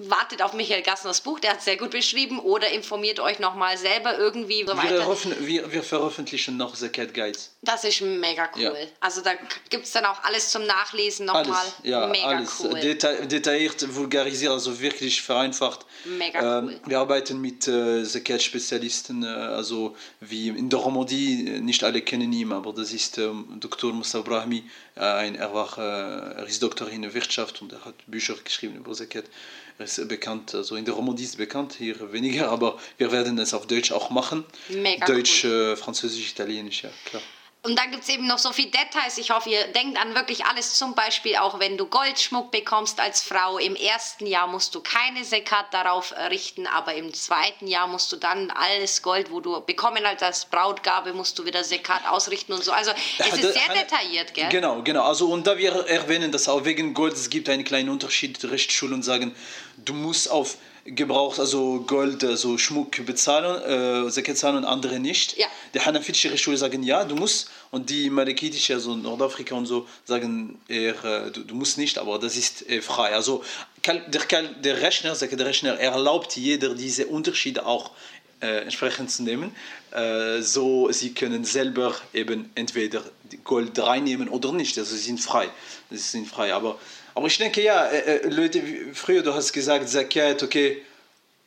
Wartet 0.00 0.42
auf 0.42 0.52
Michael 0.52 0.82
Gassners 0.82 1.20
Buch, 1.22 1.40
der 1.40 1.50
hat 1.50 1.58
es 1.58 1.64
sehr 1.64 1.76
gut 1.76 1.90
beschrieben, 1.90 2.38
oder 2.38 2.70
informiert 2.70 3.18
euch 3.18 3.40
nochmal 3.40 3.76
selber 3.76 4.16
irgendwie 4.16 4.60
so 4.64 4.68
Wir, 4.74 4.76
weiter. 4.76 5.00
eröffnen- 5.00 5.36
wir, 5.44 5.72
wir 5.72 5.82
veröffentlichen 5.82 6.56
noch 6.56 6.76
Zakat 6.76 7.12
Guides. 7.14 7.50
Das 7.62 7.82
ist 7.82 8.00
mega 8.00 8.48
cool. 8.54 8.62
Ja. 8.62 8.72
Also 9.00 9.22
da 9.22 9.32
gibt 9.70 9.86
es 9.86 9.90
dann 9.92 10.04
auch 10.04 10.22
alles 10.22 10.50
zum 10.50 10.64
Nachlesen 10.66 11.26
nochmal. 11.26 11.46
Alles, 11.46 11.74
ja, 11.82 12.06
mega 12.06 12.26
alles. 12.28 12.60
cool. 12.60 12.78
Deta 12.78 13.12
detailliert, 13.26 13.92
vulgarisiert, 13.92 14.52
also 14.52 14.78
wirklich 14.78 15.20
vereinfacht. 15.20 15.84
Mega 16.04 16.58
Ähm, 16.60 16.66
cool. 16.68 16.80
Wir 16.86 16.98
arbeiten 17.00 17.40
mit 17.40 17.66
äh, 17.66 18.04
Zakat-Spezialisten, 18.04 19.24
äh, 19.24 19.26
also 19.26 19.96
wie 20.20 20.48
in 20.48 20.68
der 20.70 20.78
Romandie, 20.78 21.56
äh, 21.56 21.60
nicht 21.60 21.82
alle 21.82 22.02
kennen 22.02 22.32
ihn, 22.32 22.52
aber 22.52 22.72
das 22.72 22.92
ist 22.92 23.18
ähm, 23.18 23.46
Dr. 23.58 23.92
Mustafa 23.92 24.22
Brahmi, 24.28 24.62
äh, 24.94 25.00
ein, 25.00 25.34
er, 25.34 25.52
war, 25.52 25.76
äh, 25.76 26.36
er 26.38 26.46
ist 26.46 26.62
Doktor 26.62 26.88
in 26.88 27.12
Wirtschaft 27.12 27.60
und 27.62 27.72
er 27.72 27.84
hat 27.84 27.94
Bücher 28.06 28.34
geschrieben 28.44 28.76
über 28.76 28.92
Zakat. 28.94 29.24
Er 29.24 29.67
ist 29.78 30.08
bekannt, 30.08 30.54
also 30.54 30.76
in 30.76 30.84
der 30.84 30.94
Romandie 30.94 31.24
ist 31.24 31.38
bekannt, 31.38 31.74
hier 31.78 32.12
weniger, 32.12 32.50
aber 32.50 32.78
wir 32.96 33.12
werden 33.12 33.38
es 33.38 33.54
auf 33.54 33.66
Deutsch 33.66 33.92
auch 33.92 34.10
machen. 34.10 34.44
Mega 34.68 35.06
Deutsch, 35.06 35.44
äh, 35.44 35.76
Französisch, 35.76 36.30
Italienisch, 36.32 36.82
ja 36.82 36.90
klar. 37.04 37.22
Und 37.62 37.76
dann 37.76 37.90
gibt 37.90 38.04
es 38.04 38.08
eben 38.08 38.26
noch 38.26 38.38
so 38.38 38.52
viele 38.52 38.70
Details. 38.70 39.18
Ich 39.18 39.30
hoffe, 39.30 39.50
ihr 39.50 39.66
denkt 39.72 40.00
an 40.00 40.14
wirklich 40.14 40.44
alles. 40.44 40.74
Zum 40.74 40.94
Beispiel 40.94 41.36
auch, 41.36 41.58
wenn 41.58 41.76
du 41.76 41.86
Goldschmuck 41.86 42.52
bekommst 42.52 43.00
als 43.00 43.20
Frau. 43.20 43.58
Im 43.58 43.74
ersten 43.74 44.26
Jahr 44.26 44.46
musst 44.46 44.76
du 44.76 44.80
keine 44.80 45.24
Sekat 45.24 45.66
darauf 45.72 46.12
äh, 46.12 46.22
richten, 46.26 46.68
aber 46.68 46.94
im 46.94 47.12
zweiten 47.12 47.66
Jahr 47.66 47.88
musst 47.88 48.12
du 48.12 48.16
dann 48.16 48.52
alles 48.52 49.02
Gold, 49.02 49.32
wo 49.32 49.40
du 49.40 49.60
bekommen 49.60 50.04
hast 50.04 50.22
als 50.22 50.44
Brautgabe, 50.46 51.12
musst 51.12 51.36
du 51.38 51.44
wieder 51.44 51.64
Sekat 51.64 52.08
ausrichten 52.08 52.52
und 52.52 52.62
so. 52.62 52.70
Also 52.70 52.92
es 53.18 53.34
ist 53.34 53.52
sehr 53.52 53.74
detailliert, 53.74 54.34
gell? 54.34 54.48
Genau, 54.50 54.82
genau. 54.82 55.02
Also 55.04 55.28
und 55.28 55.46
da 55.46 55.58
wir 55.58 55.72
erwähnen, 55.88 56.30
dass 56.30 56.48
auch 56.48 56.64
wegen 56.64 56.94
Gold 56.94 57.14
es 57.14 57.28
gibt 57.28 57.48
einen 57.48 57.64
kleinen 57.64 57.88
Unterschied. 57.88 58.38
Rechtsschulen 58.44 59.02
sagen, 59.02 59.34
du 59.84 59.94
musst 59.94 60.30
auf 60.30 60.56
Gebrauch, 60.84 61.38
also 61.38 61.80
Gold, 61.86 62.24
also 62.24 62.56
Schmuck 62.56 63.04
bezahlen, 63.04 64.06
äh, 64.06 64.34
zahlen 64.34 64.56
und 64.56 64.64
andere 64.64 64.98
nicht. 64.98 65.36
Ja. 65.36 65.46
Die 65.74 65.80
hanafitische 65.80 66.30
Rechtsschule 66.30 66.56
sagen 66.56 66.82
ja, 66.82 67.04
du 67.04 67.14
musst 67.14 67.50
und 67.70 67.90
die 67.90 68.08
malikitische, 68.08 68.74
also 68.74 68.96
Nordafrika 68.96 69.54
und 69.54 69.66
so, 69.66 69.86
sagen 70.04 70.58
eher, 70.68 71.04
äh, 71.04 71.30
du, 71.30 71.42
du 71.44 71.54
musst 71.54 71.76
nicht, 71.76 71.98
aber 71.98 72.18
das 72.18 72.36
ist 72.36 72.68
äh, 72.70 72.80
frei. 72.80 73.14
Also 73.14 73.44
der, 73.86 74.42
der 74.42 74.80
Rechner, 74.80 75.14
der 75.14 75.46
Rechner, 75.46 75.78
erlaubt 75.78 76.36
jeder 76.36 76.74
diese 76.74 77.06
Unterschiede 77.06 77.66
auch 77.66 77.90
äh, 78.40 78.62
entsprechend 78.62 79.10
zu 79.10 79.24
nehmen. 79.24 79.54
Äh, 79.90 80.40
so 80.40 80.90
sie 80.90 81.12
können 81.12 81.44
selber 81.44 81.94
eben 82.14 82.50
entweder 82.54 83.02
Gold 83.44 83.78
reinnehmen 83.78 84.28
oder 84.28 84.52
nicht. 84.52 84.78
Also 84.78 84.96
sie 84.96 85.02
sind 85.02 85.20
frei. 85.20 85.48
Sie 85.90 85.96
sind 85.96 86.28
frei. 86.28 86.54
Aber, 86.54 86.78
aber 87.18 87.26
ich 87.26 87.36
denke 87.36 87.60
ja, 87.60 87.84
äh, 87.86 88.18
äh, 88.18 88.28
Leute, 88.28 88.62
früher 88.94 89.24
du 89.24 89.34
hast 89.34 89.52
gesagt, 89.52 89.88
Zakat, 89.88 90.40
okay, 90.44 90.82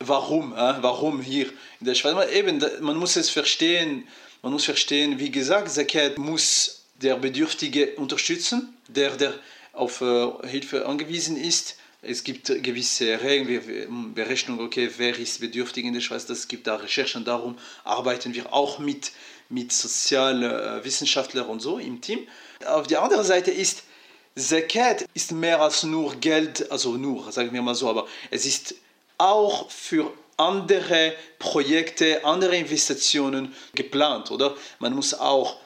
warum? 0.00 0.52
Äh? 0.52 0.74
Warum 0.82 1.22
hier 1.22 1.46
in 1.80 1.86
der 1.86 1.94
Schweiz? 1.94 2.30
Eben, 2.30 2.62
man 2.80 2.98
muss 2.98 3.16
es 3.16 3.30
verstehen. 3.30 4.06
Man 4.42 4.52
muss 4.52 4.66
verstehen, 4.66 5.18
wie 5.18 5.30
gesagt, 5.30 5.70
Zakat 5.70 6.18
muss 6.18 6.84
der 6.96 7.16
Bedürftige 7.16 7.96
unterstützen, 7.96 8.76
der, 8.88 9.16
der 9.16 9.32
auf 9.72 10.04
Hilfe 10.44 10.84
angewiesen 10.84 11.38
ist. 11.38 11.76
Es 12.02 12.22
gibt 12.22 12.48
gewisse 12.62 13.22
Regeln, 13.22 13.48
wir 13.48 13.86
Berechnung, 14.12 14.60
okay, 14.60 14.90
wer 14.98 15.18
ist 15.18 15.40
bedürftig 15.40 15.86
in 15.86 15.94
der 15.94 16.02
Schweiz, 16.02 16.26
das 16.26 16.48
gibt 16.48 16.66
da 16.66 16.76
Recherchen, 16.76 17.24
darum 17.24 17.56
arbeiten 17.84 18.34
wir 18.34 18.52
auch 18.52 18.78
mit, 18.78 19.12
mit 19.48 19.72
Sozialwissenschaftlern 19.72 21.46
und 21.46 21.60
so 21.60 21.78
im 21.78 22.02
Team. 22.02 22.26
Auf 22.66 22.86
der 22.88 23.00
anderen 23.00 23.24
Seite 23.24 23.50
ist, 23.50 23.84
Zakat 24.34 25.04
ist 25.14 25.32
mehr 25.32 25.60
als 25.60 25.82
nur 25.82 26.14
Geld, 26.16 26.70
also 26.70 26.92
nur, 26.92 27.30
sagen 27.32 27.52
wir 27.52 27.62
mal 27.62 27.74
so, 27.74 27.88
aber 27.90 28.06
es 28.30 28.46
ist 28.46 28.74
auch 29.18 29.70
für 29.70 30.12
andere 30.36 31.14
Projekte, 31.38 32.24
andere 32.24 32.56
Investitionen 32.56 33.54
geplant, 33.74 34.30
oder? 34.30 34.56
Man 34.78 34.94
muss 34.94 35.14
auch 35.14 35.56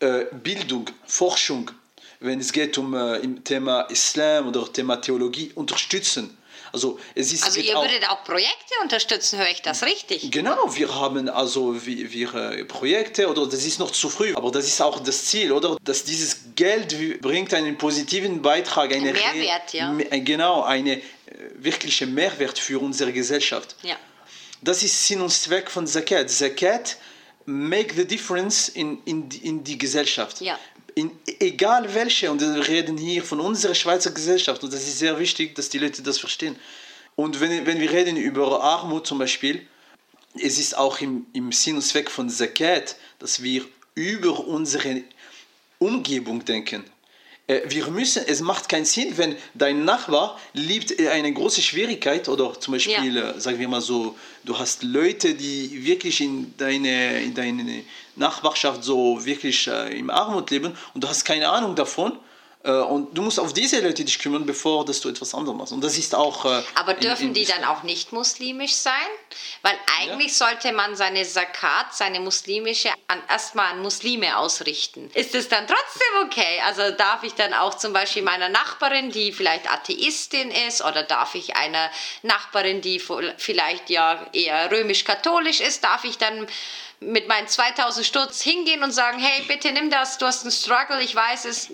äh, 0.00 0.24
Bildung, 0.42 0.90
Forschung, 1.06 1.70
wenn 2.20 2.40
es 2.40 2.52
geht 2.52 2.76
um 2.78 2.94
äh, 2.94 3.18
im 3.18 3.44
Thema 3.44 3.82
Islam 3.82 4.48
oder 4.48 4.70
Thema 4.72 4.96
Theologie, 4.96 5.52
unterstützen. 5.54 6.36
Also 6.72 6.98
es 7.14 7.32
ist 7.32 7.44
Also 7.44 7.60
ihr 7.60 7.76
auch, 7.78 7.82
würdet 7.84 8.08
auch 8.08 8.24
Projekte 8.24 8.74
unterstützen, 8.82 9.38
höre 9.38 9.50
ich 9.50 9.62
das 9.62 9.82
richtig? 9.84 10.30
Genau, 10.30 10.74
wir 10.74 10.94
haben 10.94 11.28
also 11.28 11.84
wir, 11.86 12.12
wir 12.12 12.34
äh, 12.34 12.64
Projekte 12.64 13.28
oder 13.28 13.46
das 13.46 13.64
ist 13.64 13.78
noch 13.78 13.90
zu 13.90 14.08
früh, 14.08 14.34
aber 14.34 14.50
das 14.50 14.66
ist 14.66 14.80
auch 14.80 15.00
das 15.00 15.24
Ziel, 15.26 15.52
oder? 15.52 15.76
Dass 15.82 16.04
dieses 16.04 16.38
Geld 16.54 17.20
bringt 17.20 17.52
einen 17.54 17.78
positiven 17.78 18.42
Beitrag, 18.42 18.92
eine 18.94 19.08
Ein 19.08 19.14
Mehrwert, 19.14 19.72
ja. 19.72 19.90
Me- 19.92 20.04
genau, 20.22 20.62
eine 20.62 20.96
äh, 20.96 21.02
wirkliche 21.56 22.06
Mehrwert 22.06 22.58
für 22.58 22.78
unsere 22.80 23.12
Gesellschaft. 23.12 23.76
Ja. 23.82 23.96
Das 24.62 24.82
ist 24.82 25.06
Sinn 25.06 25.20
und 25.20 25.30
Zweck 25.30 25.70
von 25.70 25.86
Zakat. 25.86 26.30
Zakat 26.30 26.96
make 27.44 27.94
the 27.94 28.04
difference 28.06 28.68
in, 28.68 29.00
in, 29.04 29.28
die- 29.28 29.46
in 29.46 29.62
die 29.62 29.78
Gesellschaft. 29.78 30.40
Ja. 30.40 30.58
In, 30.98 31.10
egal 31.40 31.94
welche, 31.94 32.30
und 32.30 32.40
wir 32.40 32.66
reden 32.66 32.96
hier 32.96 33.22
von 33.22 33.38
unserer 33.38 33.74
Schweizer 33.74 34.12
Gesellschaft, 34.12 34.64
und 34.64 34.72
das 34.72 34.80
ist 34.80 34.98
sehr 34.98 35.18
wichtig, 35.18 35.54
dass 35.54 35.68
die 35.68 35.78
Leute 35.78 36.02
das 36.02 36.18
verstehen. 36.18 36.56
Und 37.16 37.38
wenn, 37.38 37.66
wenn 37.66 37.80
wir 37.80 37.92
reden 37.92 38.16
über 38.16 38.62
Armut 38.62 39.06
zum 39.06 39.18
Beispiel, 39.18 39.66
es 40.40 40.58
ist 40.58 40.76
auch 40.76 41.00
im, 41.02 41.26
im 41.34 41.52
Sinn 41.52 41.76
und 41.76 41.82
Zweck 41.82 42.10
von 42.10 42.30
Zakat, 42.30 42.96
dass 43.18 43.42
wir 43.42 43.62
über 43.94 44.46
unsere 44.46 45.02
Umgebung 45.78 46.42
denken. 46.46 46.82
Äh, 47.46 47.62
Wir 47.68 47.86
müssen, 47.88 48.22
es 48.26 48.40
macht 48.40 48.68
keinen 48.68 48.84
Sinn, 48.84 49.16
wenn 49.16 49.36
dein 49.54 49.84
Nachbar 49.84 50.38
liebt 50.52 50.98
eine 51.00 51.32
große 51.32 51.62
Schwierigkeit 51.62 52.28
oder 52.28 52.58
zum 52.58 52.72
Beispiel, 52.74 53.16
äh, 53.16 53.40
sagen 53.40 53.58
wir 53.58 53.68
mal 53.68 53.80
so, 53.80 54.16
du 54.44 54.58
hast 54.58 54.82
Leute, 54.82 55.34
die 55.34 55.84
wirklich 55.84 56.20
in 56.20 56.54
deine, 56.56 57.22
in 57.22 57.34
deine 57.34 57.82
Nachbarschaft 58.16 58.82
so 58.84 59.24
wirklich 59.24 59.66
äh, 59.68 59.98
im 59.98 60.10
Armut 60.10 60.50
leben 60.50 60.76
und 60.94 61.04
du 61.04 61.08
hast 61.08 61.24
keine 61.24 61.48
Ahnung 61.48 61.74
davon. 61.74 62.12
Äh, 62.66 62.70
und 62.70 63.16
du 63.16 63.22
musst 63.22 63.38
auf 63.38 63.52
diese 63.52 63.80
Leute 63.80 64.04
dich 64.04 64.18
kümmern, 64.18 64.44
bevor 64.44 64.84
dass 64.84 65.00
du 65.00 65.08
etwas 65.08 65.32
anderes 65.34 65.56
machst. 65.56 65.72
Und 65.72 65.82
das 65.84 65.96
ist 65.96 66.14
auch. 66.14 66.44
Äh, 66.44 66.62
Aber 66.74 66.94
in- 66.94 67.00
dürfen 67.00 67.26
in- 67.28 67.34
die 67.34 67.44
dann 67.44 67.64
auch 67.64 67.84
nicht 67.84 68.12
muslimisch 68.12 68.74
sein? 68.74 68.92
Weil 69.62 69.78
eigentlich 70.00 70.36
sollte 70.36 70.72
man 70.72 70.96
seine 70.96 71.22
Zakat, 71.24 71.94
seine 71.94 72.18
muslimische, 72.20 72.90
an, 73.06 73.22
erstmal 73.28 73.72
an 73.72 73.82
Muslime 73.82 74.36
ausrichten. 74.36 75.10
Ist 75.14 75.34
es 75.36 75.48
dann 75.48 75.66
trotzdem 75.66 76.26
okay? 76.26 76.60
Also 76.66 76.90
darf 76.96 77.22
ich 77.22 77.34
dann 77.34 77.54
auch 77.54 77.74
zum 77.74 77.92
Beispiel 77.92 78.22
meiner 78.22 78.48
Nachbarin, 78.48 79.10
die 79.12 79.30
vielleicht 79.32 79.70
Atheistin 79.70 80.50
ist, 80.50 80.82
oder 80.84 81.04
darf 81.04 81.34
ich 81.36 81.54
einer 81.56 81.90
Nachbarin, 82.22 82.80
die 82.80 83.00
vielleicht 83.38 83.90
ja 83.90 84.26
eher 84.32 84.70
römisch-katholisch 84.72 85.60
ist, 85.60 85.84
darf 85.84 86.02
ich 86.04 86.18
dann 86.18 86.46
mit 86.98 87.28
meinen 87.28 87.46
2000 87.46 88.04
Stutz 88.06 88.40
hingehen 88.42 88.82
und 88.82 88.90
sagen, 88.90 89.18
hey, 89.18 89.44
bitte 89.46 89.70
nimm 89.70 89.90
das, 89.90 90.18
du 90.18 90.26
hast 90.26 90.42
einen 90.42 90.50
Struggle, 90.50 91.00
ich 91.02 91.14
weiß 91.14 91.44
es. 91.44 91.68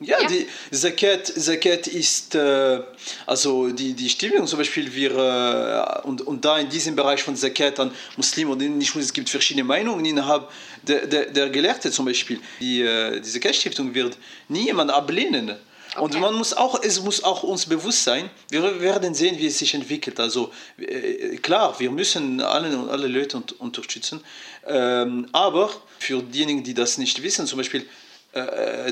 Ja, 0.00 0.20
Ja. 0.20 0.26
die 0.28 0.46
Zakat, 0.70 1.26
Zakat 1.26 1.86
ist, 1.86 2.34
äh, 2.34 2.80
also 3.26 3.68
die, 3.70 3.92
die 3.94 4.08
Stimmung 4.08 4.46
zum 4.46 4.58
Beispiel, 4.58 4.92
wir, 4.92 5.12
äh, 5.12 6.06
und, 6.06 6.20
und 6.22 6.44
da 6.44 6.58
in 6.58 6.68
diesem 6.68 6.96
Bereich 6.96 7.22
von 7.22 7.36
Zakat 7.36 7.78
an 7.80 7.90
Muslime 8.16 8.50
und 8.52 8.58
nicht 8.58 8.74
Muslimen, 8.94 9.04
es 9.04 9.12
gibt 9.12 9.30
verschiedene 9.30 9.64
Meinungen 9.64 10.04
innerhalb 10.04 10.50
der, 10.82 11.06
der, 11.06 11.26
der 11.26 11.48
Gelehrte 11.50 11.90
zum 11.90 12.06
Beispiel. 12.06 12.40
Die, 12.60 12.82
äh, 12.82 13.20
die 13.20 13.28
Zakat-Stiftung 13.30 13.94
wird 13.94 14.16
nie 14.48 14.64
jemand 14.66 14.90
ablehnen. 14.90 15.50
Und 15.96 16.10
Okay. 16.10 16.18
man 16.18 16.34
muss 16.34 16.52
auch, 16.54 16.82
es 16.82 17.00
muss 17.00 17.22
auch 17.22 17.44
uns 17.44 17.66
bewusst 17.66 18.02
sein, 18.02 18.28
wir 18.50 18.80
werden 18.80 19.14
sehen, 19.14 19.38
wie 19.38 19.46
es 19.46 19.60
sich 19.60 19.74
entwickelt. 19.74 20.18
Also 20.18 20.50
äh, 20.76 21.36
klar, 21.36 21.78
wir 21.78 21.92
müssen 21.92 22.40
alle, 22.40 22.76
alle 22.90 23.06
Leute 23.06 23.36
un- 23.36 23.44
unterstützen, 23.60 24.20
ähm, 24.66 25.28
aber 25.30 25.70
für 26.00 26.20
diejenigen, 26.20 26.64
die 26.64 26.74
das 26.74 26.98
nicht 26.98 27.22
wissen, 27.22 27.46
zum 27.46 27.58
Beispiel 27.58 27.86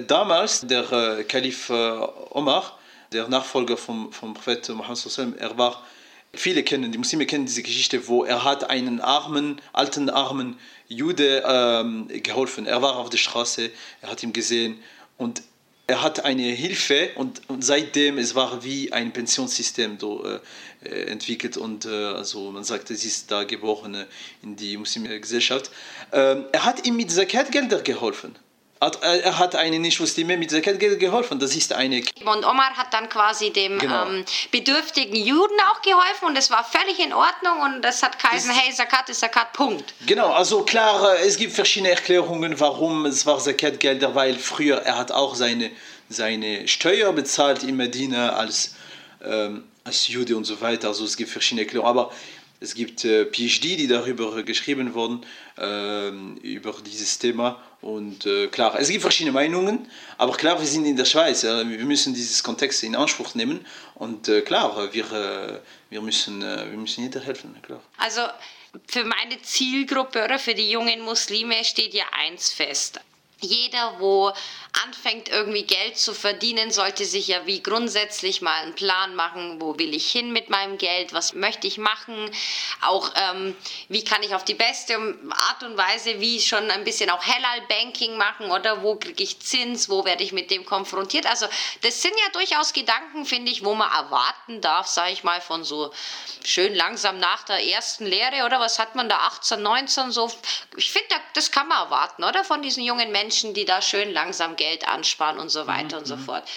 damals 0.06 0.60
der 0.60 0.92
äh, 0.92 1.24
Kalif 1.24 1.70
äh, 1.70 1.72
Omar, 2.30 2.78
der 3.12 3.28
Nachfolger 3.28 3.76
vom, 3.76 4.12
vom 4.12 4.34
Propheten 4.34 4.80
sallam, 4.94 5.34
er 5.38 5.56
war, 5.58 5.82
viele 6.32 6.62
kennen, 6.62 6.92
die 6.92 6.98
Muslime 6.98 7.26
kennen 7.26 7.46
diese 7.46 7.62
Geschichte, 7.62 8.08
wo 8.08 8.24
er 8.24 8.44
hat 8.44 8.70
einen 8.70 9.00
armen, 9.00 9.60
alten, 9.72 10.10
armen 10.10 10.58
Jude 10.88 11.42
ähm, 11.46 12.08
geholfen. 12.22 12.66
Er 12.66 12.82
war 12.82 12.96
auf 12.96 13.10
der 13.10 13.18
Straße, 13.18 13.70
er 14.00 14.10
hat 14.10 14.22
ihn 14.22 14.32
gesehen 14.32 14.78
und 15.18 15.42
er 15.86 16.02
hat 16.02 16.24
eine 16.24 16.42
Hilfe 16.42 17.10
und, 17.16 17.42
und 17.48 17.64
seitdem 17.64 18.18
es 18.18 18.34
war 18.34 18.62
wie 18.64 18.92
ein 18.92 19.12
Pensionssystem 19.12 19.98
so, 19.98 20.24
äh, 20.24 20.38
äh, 20.84 21.10
entwickelt 21.10 21.56
und 21.56 21.84
äh, 21.84 21.88
also 21.88 22.50
man 22.50 22.64
sagt, 22.64 22.90
es 22.90 23.04
ist 23.04 23.30
da 23.30 23.44
geboren 23.44 23.94
äh, 23.94 24.06
in 24.42 24.56
die 24.56 24.76
muslimische 24.76 25.20
Gesellschaft. 25.20 25.70
Ähm, 26.12 26.46
er 26.52 26.64
hat 26.64 26.86
ihm 26.86 26.96
mit 26.96 27.10
Zakatgelder 27.10 27.82
geholfen. 27.82 28.36
Er 28.82 29.38
hat 29.38 29.54
eine 29.54 29.78
Nicht-Muslime 29.78 30.36
mit 30.36 30.50
Zakat 30.50 30.80
geholfen. 30.80 31.38
Das 31.38 31.54
ist 31.54 31.72
eine. 31.72 32.02
Und 32.24 32.44
Omar 32.44 32.76
hat 32.76 32.92
dann 32.92 33.08
quasi 33.08 33.50
dem 33.50 33.78
genau. 33.78 34.06
ähm, 34.06 34.24
bedürftigen 34.50 35.14
Juden 35.14 35.54
auch 35.70 35.82
geholfen 35.82 36.26
und 36.26 36.36
es 36.36 36.50
war 36.50 36.64
völlig 36.64 36.98
in 36.98 37.12
Ordnung 37.12 37.60
und 37.60 37.82
das 37.82 38.02
hat 38.02 38.18
geheißen, 38.18 38.50
hey, 38.50 38.72
Zakat 38.74 39.08
ist 39.08 39.20
Zakat, 39.20 39.52
Punkt. 39.52 39.94
Genau, 40.06 40.32
also 40.32 40.62
klar, 40.62 41.16
es 41.20 41.36
gibt 41.36 41.52
verschiedene 41.52 41.90
Erklärungen, 41.90 42.58
warum 42.58 43.06
es 43.06 43.24
war 43.24 43.38
Zakat-Gelder, 43.38 44.14
weil 44.14 44.36
früher 44.36 44.78
er 44.78 44.98
hat 44.98 45.12
auch 45.12 45.36
seine, 45.36 45.70
seine 46.08 46.66
Steuer 46.66 47.12
bezahlt 47.12 47.62
in 47.62 47.76
Medina 47.76 48.30
als, 48.30 48.74
ähm, 49.24 49.64
als 49.84 50.08
Jude 50.08 50.36
und 50.36 50.44
so 50.44 50.60
weiter. 50.60 50.88
Also 50.88 51.04
es 51.04 51.16
gibt 51.16 51.30
verschiedene 51.30 51.62
Erklärungen. 51.62 51.88
Aber 51.88 52.10
es 52.62 52.74
gibt 52.74 53.04
äh, 53.04 53.26
PhD, 53.26 53.76
die 53.76 53.88
darüber 53.88 54.42
geschrieben 54.42 54.94
wurden, 54.94 55.26
äh, 55.58 56.08
über 56.46 56.74
dieses 56.86 57.18
Thema. 57.18 57.60
Und 57.80 58.24
äh, 58.26 58.46
klar, 58.46 58.78
es 58.78 58.88
gibt 58.88 59.02
verschiedene 59.02 59.32
Meinungen, 59.32 59.90
aber 60.16 60.34
klar, 60.34 60.58
wir 60.60 60.66
sind 60.66 60.84
in 60.84 60.96
der 60.96 61.04
Schweiz. 61.04 61.42
wir 61.42 61.64
müssen 61.64 62.14
dieses 62.14 62.42
Kontext 62.42 62.82
in 62.84 62.94
Anspruch 62.94 63.34
nehmen. 63.34 63.66
Und 63.96 64.28
äh, 64.28 64.42
klar, 64.42 64.92
wir, 64.92 65.12
äh, 65.12 65.58
wir, 65.90 66.00
müssen, 66.00 66.42
äh, 66.42 66.70
wir 66.70 66.78
müssen 66.78 67.02
jeder 67.02 67.20
helfen. 67.20 67.56
Klar. 67.62 67.82
Also 67.98 68.22
für 68.86 69.04
meine 69.04 69.42
Zielgruppe 69.42 70.24
oder 70.24 70.38
für 70.38 70.54
die 70.54 70.70
jungen 70.70 71.00
Muslime 71.00 71.64
steht 71.64 71.94
ja 71.94 72.04
eins 72.12 72.52
fest 72.52 73.00
jeder, 73.44 73.96
wo 73.98 74.32
anfängt 74.84 75.28
irgendwie 75.28 75.64
Geld 75.64 75.98
zu 75.98 76.14
verdienen, 76.14 76.70
sollte 76.70 77.04
sich 77.04 77.28
ja 77.28 77.46
wie 77.46 77.62
grundsätzlich 77.62 78.40
mal 78.40 78.62
einen 78.62 78.74
Plan 78.74 79.14
machen, 79.14 79.60
wo 79.60 79.78
will 79.78 79.94
ich 79.94 80.10
hin 80.10 80.32
mit 80.32 80.48
meinem 80.48 80.78
Geld, 80.78 81.12
was 81.12 81.34
möchte 81.34 81.66
ich 81.66 81.76
machen, 81.76 82.30
auch 82.80 83.10
ähm, 83.14 83.54
wie 83.88 84.02
kann 84.02 84.22
ich 84.22 84.34
auf 84.34 84.44
die 84.44 84.54
beste 84.54 84.94
Art 84.96 85.62
und 85.62 85.76
Weise, 85.76 86.20
wie 86.20 86.40
schon 86.40 86.70
ein 86.70 86.84
bisschen 86.84 87.10
auch 87.10 87.22
Hellal-Banking 87.22 88.16
machen 88.16 88.50
oder 88.50 88.82
wo 88.82 88.96
kriege 88.96 89.22
ich 89.22 89.40
Zins, 89.40 89.90
wo 89.90 90.04
werde 90.06 90.24
ich 90.24 90.32
mit 90.32 90.50
dem 90.50 90.64
konfrontiert. 90.64 91.26
Also 91.26 91.46
das 91.82 92.00
sind 92.00 92.14
ja 92.24 92.32
durchaus 92.32 92.72
Gedanken, 92.72 93.26
finde 93.26 93.52
ich, 93.52 93.64
wo 93.64 93.74
man 93.74 93.90
erwarten 93.92 94.62
darf, 94.62 94.86
sage 94.86 95.12
ich 95.12 95.22
mal, 95.22 95.40
von 95.42 95.64
so 95.64 95.92
schön 96.44 96.74
langsam 96.74 97.18
nach 97.18 97.42
der 97.44 97.62
ersten 97.62 98.06
Lehre 98.06 98.46
oder 98.46 98.58
was 98.58 98.78
hat 98.78 98.94
man 98.94 99.08
da, 99.08 99.16
18, 99.18 99.60
19 99.60 100.10
so. 100.12 100.30
Ich 100.76 100.90
finde, 100.90 101.14
das 101.34 101.50
kann 101.50 101.68
man 101.68 101.84
erwarten, 101.84 102.24
oder, 102.24 102.42
von 102.42 102.62
diesen 102.62 102.82
jungen 102.82 103.12
Menschen, 103.12 103.52
die 103.54 103.64
da 103.64 103.82
schön 103.82 104.12
langsam 104.12 104.56
Geld 104.62 104.86
ansparen 104.86 105.38
und 105.40 105.48
so 105.48 105.66
weiter 105.66 105.96
mhm. 105.96 106.02
und 106.02 106.06
so 106.06 106.16
mhm. 106.16 106.24
fort. 106.24 106.48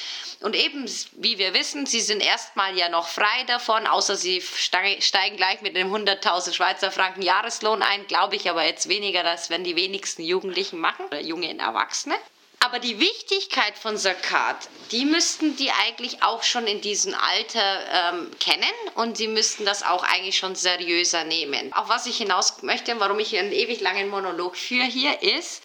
Und 0.42 0.56
eben, 0.56 0.86
wie 1.14 1.40
wir 1.40 1.56
wissen, 1.56 1.88
sie 1.88 2.02
sind 2.02 2.22
erstmal 2.22 2.78
ja 2.78 2.88
noch 2.90 3.08
frei 3.08 3.44
davon, 3.48 3.88
außer 3.88 4.16
sie 4.16 4.42
steigen 4.42 5.38
gleich 5.38 5.62
mit 5.62 5.76
einem 5.76 5.94
100.000 5.94 6.54
Schweizer 6.54 6.92
Franken 6.92 7.24
Jahreslohn 7.24 7.82
ein, 7.82 8.06
glaube 8.06 8.36
ich 8.36 8.48
aber 8.50 8.64
jetzt 8.64 8.88
weniger, 8.88 9.24
das 9.24 9.50
werden 9.50 9.64
die 9.64 9.76
wenigsten 9.76 10.22
Jugendlichen 10.22 10.80
machen 10.80 11.06
oder 11.06 11.20
junge 11.20 11.58
Erwachsene. 11.58 12.16
Aber 12.60 12.80
die 12.80 13.00
Wichtigkeit 13.00 13.78
von 13.78 13.98
Zakat, 13.98 14.70
die 14.92 15.06
müssten 15.06 15.56
die 15.56 15.72
eigentlich 15.72 16.24
auch 16.24 16.42
schon 16.44 16.66
in 16.68 16.82
diesem 16.82 17.14
Alter 17.14 18.14
ähm, 18.14 18.32
kennen 18.40 18.74
und 18.96 19.18
sie 19.18 19.28
müssten 19.28 19.66
das 19.66 19.84
auch 19.84 20.04
eigentlich 20.04 20.38
schon 20.38 20.56
seriöser 20.56 21.26
nehmen. 21.26 21.74
Auf 21.74 21.90
was 21.90 22.08
ich 22.08 22.18
hinaus 22.18 22.64
möchte, 22.64 23.00
warum 23.00 23.20
ich 23.20 23.38
einen 23.38 23.52
ewig 23.52 23.82
langen 23.82 24.10
Monolog 24.10 24.56
führe 24.58 24.86
hier, 24.88 25.22
ist, 25.22 25.65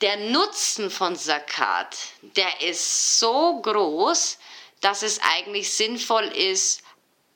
der 0.00 0.16
Nutzen 0.16 0.90
von 0.90 1.14
Zakat, 1.14 1.96
der 2.22 2.62
ist 2.62 3.18
so 3.18 3.60
groß, 3.60 4.38
dass 4.80 5.02
es 5.02 5.20
eigentlich 5.20 5.72
sinnvoll 5.72 6.24
ist, 6.24 6.82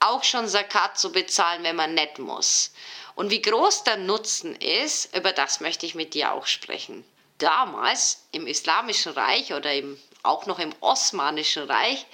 auch 0.01 0.25
schon 0.25 0.49
Zakat 0.49 0.99
zu 0.99 1.13
bezahlen, 1.13 1.63
wenn 1.63 1.77
man 1.77 1.95
nicht 1.95 2.19
muss. 2.19 2.73
Und 3.15 3.31
wie 3.31 3.43
groß 3.43 3.85
der 3.85 3.99
Nutzen 3.99 4.57
ist, 4.57 5.15
über 5.15 5.33
das 5.33 5.61
möchte 5.61 5.87
ich 5.87 5.95
mit 5.95 6.15
dir 6.15 6.33
auch 6.33 6.47
sprechen. 6.47 7.05
Damals 7.39 8.25
im 8.33 8.47
Islamischen 8.47 9.13
Reich 9.13 9.53
oder 9.53 9.73
im, 9.73 10.01
auch 10.23 10.47
noch 10.47 10.59
im 10.59 10.75
Osmanischen 10.81 11.71
Reich 11.71 12.07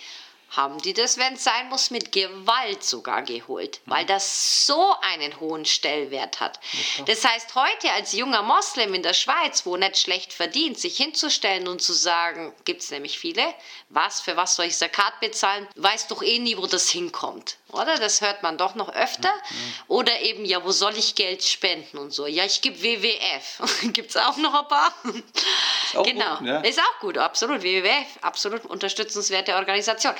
haben 0.50 0.78
die 0.82 0.94
das, 0.94 1.16
wenn 1.16 1.34
es 1.34 1.44
sein 1.44 1.68
muss, 1.68 1.90
mit 1.90 2.12
Gewalt 2.12 2.82
sogar 2.82 3.22
geholt, 3.22 3.80
weil 3.86 4.04
das 4.04 4.66
so 4.66 4.94
einen 5.00 5.38
hohen 5.38 5.64
Stellwert 5.64 6.40
hat. 6.40 6.58
Das 7.06 7.24
heißt, 7.24 7.54
heute 7.54 7.92
als 7.92 8.12
junger 8.12 8.42
Moslem 8.42 8.94
in 8.94 9.02
der 9.02 9.14
Schweiz, 9.14 9.64
wo 9.64 9.76
nicht 9.76 9.98
schlecht 9.98 10.32
verdient, 10.32 10.78
sich 10.78 10.96
hinzustellen 10.96 11.68
und 11.68 11.80
zu 11.80 11.92
sagen, 11.92 12.52
gibt 12.64 12.82
es 12.82 12.90
nämlich 12.90 13.18
viele, 13.18 13.54
was, 13.88 14.20
für 14.20 14.36
was 14.36 14.56
soll 14.56 14.66
ich 14.66 14.76
Zakat 14.76 15.20
bezahlen, 15.20 15.68
weiß 15.76 16.08
doch 16.08 16.22
eh 16.22 16.38
nie, 16.38 16.56
wo 16.56 16.66
das 16.66 16.90
hinkommt. 16.90 17.56
Oder? 17.72 17.96
Das 17.96 18.20
hört 18.20 18.42
man 18.42 18.58
doch 18.58 18.74
noch 18.74 18.92
öfter. 18.94 19.32
Oder 19.88 20.20
eben, 20.20 20.44
ja, 20.44 20.64
wo 20.64 20.70
soll 20.70 20.96
ich 20.96 21.14
Geld 21.14 21.42
spenden 21.42 21.98
und 21.98 22.12
so. 22.12 22.26
Ja, 22.26 22.44
ich 22.44 22.60
gebe 22.60 22.82
WWF. 22.82 23.82
Gibt 23.92 24.10
es 24.10 24.16
auch 24.16 24.36
noch 24.36 24.54
ein 24.54 24.68
paar? 24.68 24.92
Ist 25.84 25.96
auch 25.96 26.04
genau. 26.04 26.36
Gut, 26.36 26.46
ja. 26.46 26.60
Ist 26.60 26.78
auch 26.78 27.00
gut, 27.00 27.18
absolut. 27.18 27.62
WWF, 27.62 28.06
absolut 28.22 28.64
unterstützenswerte 28.64 29.54
Organisation. 29.54 30.14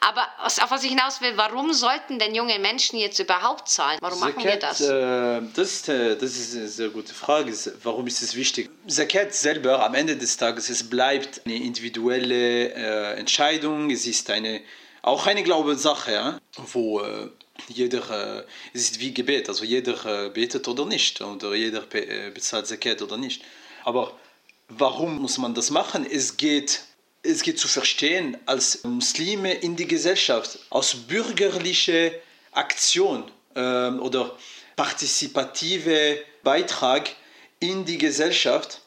Aber 0.00 0.26
auf 0.38 0.70
was 0.70 0.84
ich 0.84 0.90
hinaus 0.90 1.20
will, 1.20 1.36
warum 1.36 1.72
sollten 1.72 2.18
denn 2.18 2.34
junge 2.34 2.58
Menschen 2.58 2.98
jetzt 2.98 3.18
überhaupt 3.18 3.68
zahlen? 3.68 3.98
Warum 4.00 4.18
Zakat, 4.18 4.36
machen 4.36 4.48
wir 4.48 4.56
das? 4.56 4.80
Äh, 4.80 5.42
das, 5.54 5.72
ist, 5.72 5.88
äh, 5.88 6.16
das 6.16 6.36
ist 6.36 6.56
eine 6.56 6.68
sehr 6.68 6.88
gute 6.88 7.14
Frage. 7.14 7.52
Warum 7.82 8.06
ist 8.06 8.22
es 8.22 8.34
wichtig? 8.34 8.70
Zakat 8.86 9.34
selber 9.34 9.84
am 9.84 9.94
Ende 9.94 10.16
des 10.16 10.36
Tages, 10.36 10.68
es 10.68 10.88
bleibt 10.88 11.42
eine 11.44 11.56
individuelle 11.56 12.74
äh, 12.74 13.18
Entscheidung. 13.18 13.90
Es 13.90 14.06
ist 14.06 14.30
eine 14.30 14.62
auch 15.06 15.26
eine 15.26 15.44
Glaubenssache, 15.44 16.12
ja? 16.12 16.40
wo 16.72 17.00
äh, 17.00 17.30
jeder, 17.68 18.40
äh, 18.40 18.44
es 18.74 18.90
ist 18.90 19.00
wie 19.00 19.14
Gebet, 19.14 19.48
also 19.48 19.64
jeder 19.64 20.26
äh, 20.26 20.30
betet 20.30 20.66
oder 20.66 20.84
nicht, 20.84 21.20
oder 21.20 21.54
jeder 21.54 21.84
äh, 21.94 22.30
bezahlt 22.30 22.66
Zakat 22.66 23.00
oder 23.02 23.16
nicht. 23.16 23.42
Aber 23.84 24.18
warum 24.68 25.20
muss 25.22 25.38
man 25.38 25.54
das 25.54 25.70
machen? 25.70 26.04
Es 26.04 26.36
geht, 26.36 26.82
es 27.22 27.42
geht 27.42 27.60
zu 27.60 27.68
verstehen 27.68 28.36
als 28.46 28.82
Muslime 28.82 29.54
in 29.54 29.76
die 29.76 29.86
Gesellschaft, 29.86 30.58
aus 30.70 30.94
bürgerlicher 30.94 32.10
Aktion 32.50 33.30
ähm, 33.54 34.00
oder 34.02 34.36
partizipative 34.74 36.18
Beitrag 36.42 37.14
in 37.60 37.84
die 37.84 37.98
Gesellschaft. 37.98 38.80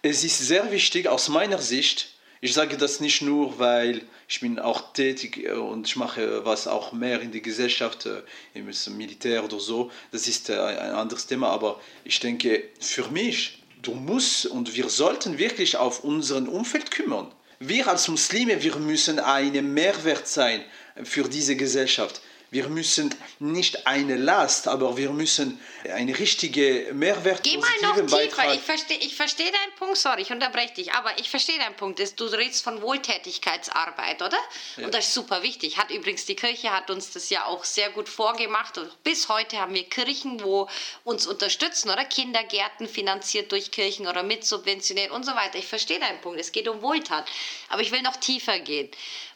Es 0.00 0.24
ist 0.24 0.38
sehr 0.38 0.72
wichtig 0.72 1.08
aus 1.08 1.28
meiner 1.28 1.58
Sicht, 1.58 2.14
ich 2.40 2.54
sage 2.54 2.76
das 2.76 3.00
nicht 3.00 3.22
nur, 3.22 3.58
weil 3.58 4.02
ich 4.28 4.40
bin 4.40 4.58
auch 4.58 4.92
tätig 4.92 5.44
äh, 5.44 5.52
und 5.52 5.86
ich 5.86 5.96
mache 5.96 6.44
was 6.44 6.66
auch 6.66 6.92
mehr 6.92 7.20
in 7.20 7.32
der 7.32 7.40
Gesellschaft, 7.40 8.06
äh, 8.06 8.22
im 8.54 8.68
Militär 8.96 9.44
oder 9.44 9.58
so. 9.58 9.90
Das 10.12 10.28
ist 10.28 10.50
äh, 10.50 10.58
ein 10.58 10.92
anderes 10.92 11.26
Thema, 11.26 11.48
aber 11.48 11.80
ich 12.04 12.20
denke, 12.20 12.64
für 12.80 13.08
mich, 13.08 13.62
du 13.82 13.94
musst 13.94 14.46
und 14.46 14.74
wir 14.74 14.88
sollten 14.88 15.38
wirklich 15.38 15.76
auf 15.76 16.04
unseren 16.04 16.48
Umfeld 16.48 16.90
kümmern. 16.90 17.32
Wir 17.60 17.88
als 17.88 18.06
Muslime, 18.06 18.62
wir 18.62 18.76
müssen 18.76 19.18
ein 19.18 19.74
Mehrwert 19.74 20.28
sein 20.28 20.62
für 21.02 21.28
diese 21.28 21.56
Gesellschaft. 21.56 22.20
Wir 22.50 22.68
müssen 22.68 23.14
nicht 23.40 23.86
eine 23.86 24.16
Last, 24.16 24.68
aber 24.68 24.96
wir 24.96 25.10
müssen 25.10 25.60
eine 25.84 26.18
richtige 26.18 26.90
Mehrwert 26.94 27.42
Geh 27.42 27.58
mal 27.58 27.68
noch 27.82 27.96
tiefer. 27.96 28.06
Beitrag. 28.06 28.54
Ich 28.54 28.62
verstehe 28.62 28.96
ich 28.98 29.16
versteh 29.16 29.44
deinen 29.44 29.74
Punkt, 29.78 29.98
sorry, 29.98 30.22
ich 30.22 30.32
unterbreche 30.32 30.72
dich, 30.74 30.92
aber 30.92 31.18
ich 31.18 31.28
verstehe 31.28 31.58
deinen 31.58 31.76
Punkt. 31.76 32.00
Du 32.18 32.24
redest 32.24 32.64
von 32.64 32.80
Wohltätigkeitsarbeit, 32.80 34.22
oder? 34.22 34.38
Ja. 34.78 34.86
Und 34.86 34.94
das 34.94 35.08
ist 35.08 35.14
super 35.14 35.42
wichtig. 35.42 35.76
Hat 35.76 35.90
übrigens 35.90 36.24
die 36.24 36.36
Kirche 36.36 36.70
hat 36.70 36.90
uns 36.90 37.10
das 37.10 37.28
ja 37.28 37.44
auch 37.44 37.64
sehr 37.64 37.90
gut 37.90 38.08
vorgemacht. 38.08 38.78
Und 38.78 39.02
bis 39.02 39.28
heute 39.28 39.58
haben 39.58 39.74
wir 39.74 39.84
Kirchen, 39.84 40.42
wo 40.42 40.68
uns 41.04 41.26
unterstützen, 41.26 41.90
oder? 41.90 42.06
Kindergärten 42.06 42.88
finanziert 42.88 43.52
durch 43.52 43.70
Kirchen 43.70 44.06
oder 44.06 44.22
mitsubventioniert 44.22 45.10
und 45.10 45.26
so 45.26 45.34
weiter. 45.34 45.58
Ich 45.58 45.66
verstehe 45.66 46.00
deinen 46.00 46.20
Punkt. 46.22 46.40
Es 46.40 46.52
geht 46.52 46.66
um 46.66 46.80
Wohltat. 46.80 47.28
Aber 47.68 47.82
ich 47.82 47.92
will 47.92 48.00
noch 48.00 48.16
tiefer 48.16 48.58
gehen. 48.58 48.90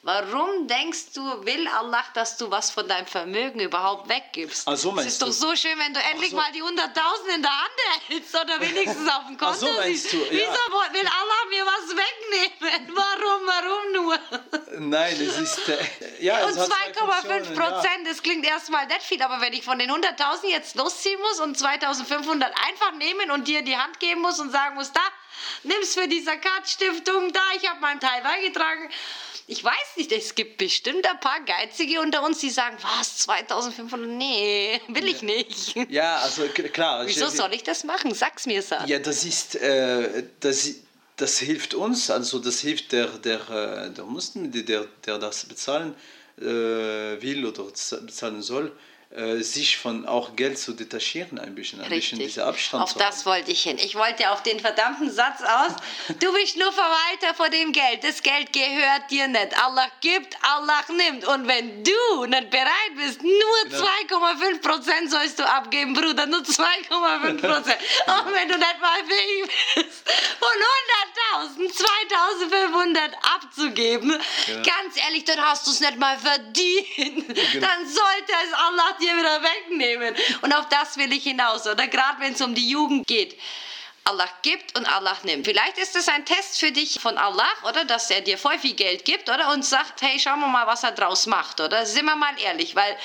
Warum 0.04 0.66
denkst 0.66 1.12
du, 1.14 1.22
will 1.44 1.68
Allah, 1.68 2.04
dass 2.14 2.36
du 2.36 2.50
was 2.50 2.72
von 2.72 2.88
deinem 2.88 3.06
Vermögen 3.06 3.60
überhaupt 3.60 4.08
weggibst? 4.08 4.66
Ach 4.66 4.76
so 4.76 4.98
es 4.98 5.06
ist 5.06 5.22
doch 5.22 5.30
so 5.30 5.54
schön, 5.54 5.78
wenn 5.78 5.94
du 5.94 6.00
endlich 6.10 6.30
so. 6.30 6.36
mal 6.36 6.50
die 6.50 6.60
100.000 6.60 7.36
in 7.36 7.42
der 7.42 7.56
Hand 7.56 7.70
hältst 8.08 8.34
oder 8.34 8.60
wenigstens 8.60 9.08
auf 9.08 9.26
dem 9.28 9.38
Konto 9.38 9.52
Ach 9.52 9.76
so 9.76 9.82
siehst. 9.84 10.12
Du, 10.12 10.16
ja. 10.16 10.24
Wieso 10.30 10.92
will 10.92 11.06
Allah 11.06 11.48
mir 11.50 11.64
was 11.64 11.90
wegnehmen? 11.90 12.96
Warum, 12.96 13.46
warum 13.46 13.92
nur? 13.92 14.18
Nein, 14.80 15.20
es 15.20 15.38
ist... 15.38 15.68
Äh, 15.68 15.78
ja, 16.18 16.46
und 16.46 16.54
2,5 16.58 17.54
Prozent, 17.54 18.04
ja. 18.04 18.08
das 18.08 18.24
klingt 18.24 18.44
erstmal 18.44 18.88
nicht 18.88 19.02
viel, 19.02 19.22
aber 19.22 19.40
wenn 19.40 19.52
ich 19.52 19.62
von 19.62 19.78
den 19.78 19.88
100.000 19.88 20.48
jetzt 20.48 20.74
losziehen 20.74 21.20
muss 21.20 21.38
und 21.38 21.56
2.500 21.56 22.42
einfach 22.42 22.92
nehmen 22.98 23.30
und 23.30 23.46
dir 23.46 23.62
die 23.62 23.76
Hand 23.76 24.00
geben 24.00 24.20
muss 24.20 24.40
und 24.40 24.50
sagen 24.50 24.74
muss, 24.74 24.90
da, 24.92 25.00
nimm's 25.62 25.94
für 25.94 26.08
die 26.08 26.22
Sakat-Stiftung, 26.22 27.32
da, 27.32 27.40
ich 27.56 27.70
habe 27.70 27.78
meinen 27.80 28.00
Teil 28.00 28.20
beigetragen 28.22 28.90
ich 29.46 29.62
weiß 29.62 29.96
nicht, 29.96 30.12
es 30.12 30.34
gibt 30.34 30.58
bestimmt 30.58 31.06
ein 31.06 31.20
paar 31.20 31.40
Geizige 31.44 32.00
unter 32.00 32.24
uns, 32.24 32.38
die 32.38 32.50
sagen, 32.50 32.76
was, 32.80 33.18
2500? 33.18 34.08
Nee, 34.08 34.80
will 34.88 35.08
ich 35.08 35.22
nicht. 35.22 35.74
Ja, 35.90 36.16
also 36.16 36.44
klar. 36.46 37.06
Wieso 37.06 37.28
soll 37.28 37.52
ich 37.54 37.62
das 37.62 37.84
machen? 37.84 38.14
Sag's 38.14 38.46
mir, 38.46 38.62
Sir. 38.62 38.84
Ja, 38.86 38.98
das 38.98 39.24
ist, 39.24 39.56
äh, 39.56 40.24
das, 40.40 40.70
das 41.16 41.38
hilft 41.38 41.74
uns, 41.74 42.10
also 42.10 42.38
das 42.38 42.60
hilft 42.60 42.92
der, 42.92 43.06
der, 43.18 43.50
äh, 43.50 43.90
der 43.90 44.04
Muslim, 44.04 44.50
der, 44.52 44.86
der 45.04 45.18
das 45.18 45.44
bezahlen 45.44 45.94
äh, 46.38 46.44
will 46.44 47.44
oder 47.44 47.64
bezahlen 47.64 48.42
soll. 48.42 48.72
Äh, 49.14 49.42
sich 49.42 49.76
von 49.78 50.06
auch 50.06 50.36
Geld 50.36 50.58
zu 50.58 50.72
detachieren 50.72 51.38
ein 51.38 51.54
bisschen, 51.54 51.80
ein 51.80 51.86
Richtig. 51.92 52.10
bisschen 52.12 52.18
dieser 52.20 52.46
Abstand 52.46 52.84
Auf 52.84 52.94
das 52.94 53.26
wollte 53.26 53.50
ich 53.50 53.62
hin. 53.62 53.78
Ich 53.78 53.94
wollte 53.94 54.30
auf 54.30 54.42
den 54.42 54.58
verdammten 54.60 55.10
Satz 55.10 55.42
aus. 55.42 55.72
Du 56.20 56.32
bist 56.32 56.56
nur 56.56 56.72
Verwalter 56.72 57.34
von 57.36 57.50
dem 57.50 57.72
Geld. 57.72 58.02
Das 58.04 58.22
Geld 58.22 58.52
gehört 58.52 59.10
dir 59.10 59.28
nicht. 59.28 59.62
Allah 59.62 59.86
gibt, 60.00 60.36
Allah 60.42 60.80
nimmt. 60.88 61.26
Und 61.26 61.46
wenn 61.46 61.84
du 61.84 62.24
nicht 62.26 62.50
bereit 62.50 62.92
bist, 62.96 63.22
nur 63.22 63.32
Genau. 63.64 63.84
2,5 64.08 64.60
Prozent 64.62 65.10
sollst 65.10 65.38
du 65.38 65.44
abgeben, 65.48 65.94
Bruder. 65.94 66.26
Nur 66.26 66.40
2,5 66.40 67.40
Prozent. 67.40 67.78
Und 68.06 68.32
wenn 68.34 68.48
du 68.48 68.56
nicht 68.58 68.80
mal 68.80 69.04
fähig 69.06 69.50
bist, 69.74 70.10
von 70.38 70.48
100.000 71.58 71.72
2.500 71.72 73.12
abzugeben, 73.34 74.10
Genau. 74.46 74.62
ganz 74.62 74.96
ehrlich, 74.96 75.24
dann 75.24 75.40
hast 75.40 75.66
du 75.66 75.70
es 75.70 75.80
nicht 75.80 75.98
mal 75.98 76.18
verdient. 76.18 77.26
Genau. 77.28 77.66
Dann 77.66 77.86
sollte 77.86 78.32
es 78.46 78.52
Allah 78.54 78.96
dir 79.02 79.16
wieder 79.16 79.42
wegnehmen. 79.42 80.14
Und 80.42 80.52
auf 80.54 80.68
das 80.68 80.96
will 80.96 81.12
ich 81.12 81.24
hinaus, 81.24 81.66
oder? 81.66 81.86
Gerade 81.88 82.20
wenn 82.20 82.32
es 82.34 82.40
um 82.40 82.54
die 82.54 82.68
Jugend 82.68 83.06
geht. 83.06 83.38
Allah 84.04 84.28
gibt 84.42 84.76
und 84.76 84.84
Allah 84.86 85.16
nimmt. 85.22 85.46
Vielleicht 85.46 85.78
ist 85.78 85.94
es 85.94 86.08
ein 86.08 86.24
Test 86.24 86.58
für 86.58 86.72
dich 86.72 86.98
von 87.00 87.18
Allah, 87.18 87.48
oder? 87.68 87.84
Dass 87.84 88.10
er 88.10 88.20
dir 88.20 88.36
voll 88.36 88.58
viel 88.58 88.74
Geld 88.74 89.04
gibt, 89.04 89.28
oder? 89.28 89.52
Und 89.52 89.64
sagt, 89.64 90.02
hey, 90.02 90.18
schauen 90.18 90.40
wir 90.40 90.48
mal, 90.48 90.66
was 90.66 90.82
er 90.82 90.92
draus 90.92 91.26
macht, 91.26 91.60
oder? 91.60 91.86
Sind 91.86 92.06
wir 92.06 92.16
mal 92.16 92.34
ehrlich, 92.40 92.74
weil 92.74 92.96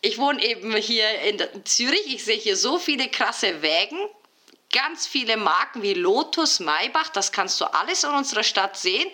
ich 0.00 0.18
wohne 0.18 0.44
eben 0.44 0.76
hier 0.76 1.08
in 1.20 1.64
Zürich. 1.64 2.14
Ich 2.14 2.24
sehe 2.24 2.36
hier 2.36 2.56
so 2.56 2.78
viele 2.78 3.08
krasse 3.08 3.62
Wägen. 3.62 3.98
Ganz 4.72 5.06
viele 5.06 5.36
Marken 5.36 5.82
wie 5.82 5.94
Lotus, 5.94 6.58
Maybach, 6.58 7.08
das 7.08 7.30
kannst 7.30 7.60
du 7.60 7.64
alles 7.64 8.02
in 8.02 8.10
unserer 8.10 8.42
Stadt 8.42 8.76
sehen. 8.76 9.08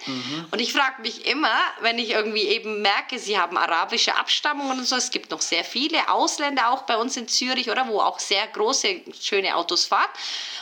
Und 0.51 0.59
ich 0.59 0.73
frage 0.73 1.03
mich 1.03 1.27
immer, 1.27 1.53
wenn 1.81 1.99
ich 1.99 2.11
irgendwie 2.11 2.45
eben 2.45 2.81
merke, 2.81 3.19
sie 3.19 3.39
haben 3.39 3.59
arabische 3.59 4.17
Abstammungen 4.17 4.79
und 4.79 4.87
so, 4.87 4.97
es 4.97 5.11
gibt 5.11 5.31
noch 5.31 5.43
sehr 5.43 5.65
viele 5.65 6.09
Ausländer 6.09 6.71
auch 6.71 6.83
bei 6.83 6.97
uns 6.97 7.17
in 7.19 7.29
Zürich, 7.29 7.71
oder 7.71 7.89
wo 7.89 8.01
auch 8.01 8.19
sehr 8.21 8.47
große, 8.47 9.03
schöne 9.21 9.55
Autos 9.55 9.85
fahren. 9.85 10.09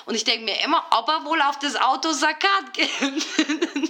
Und 0.06 0.16
ich 0.16 0.24
denke 0.24 0.44
mir 0.44 0.60
immer, 0.64 0.84
ob 0.90 1.08
er 1.08 1.24
wohl 1.24 1.40
auf 1.42 1.60
das 1.60 1.76
Auto 1.76 2.12
Zakat 2.12 2.72
gibt. 2.72 3.87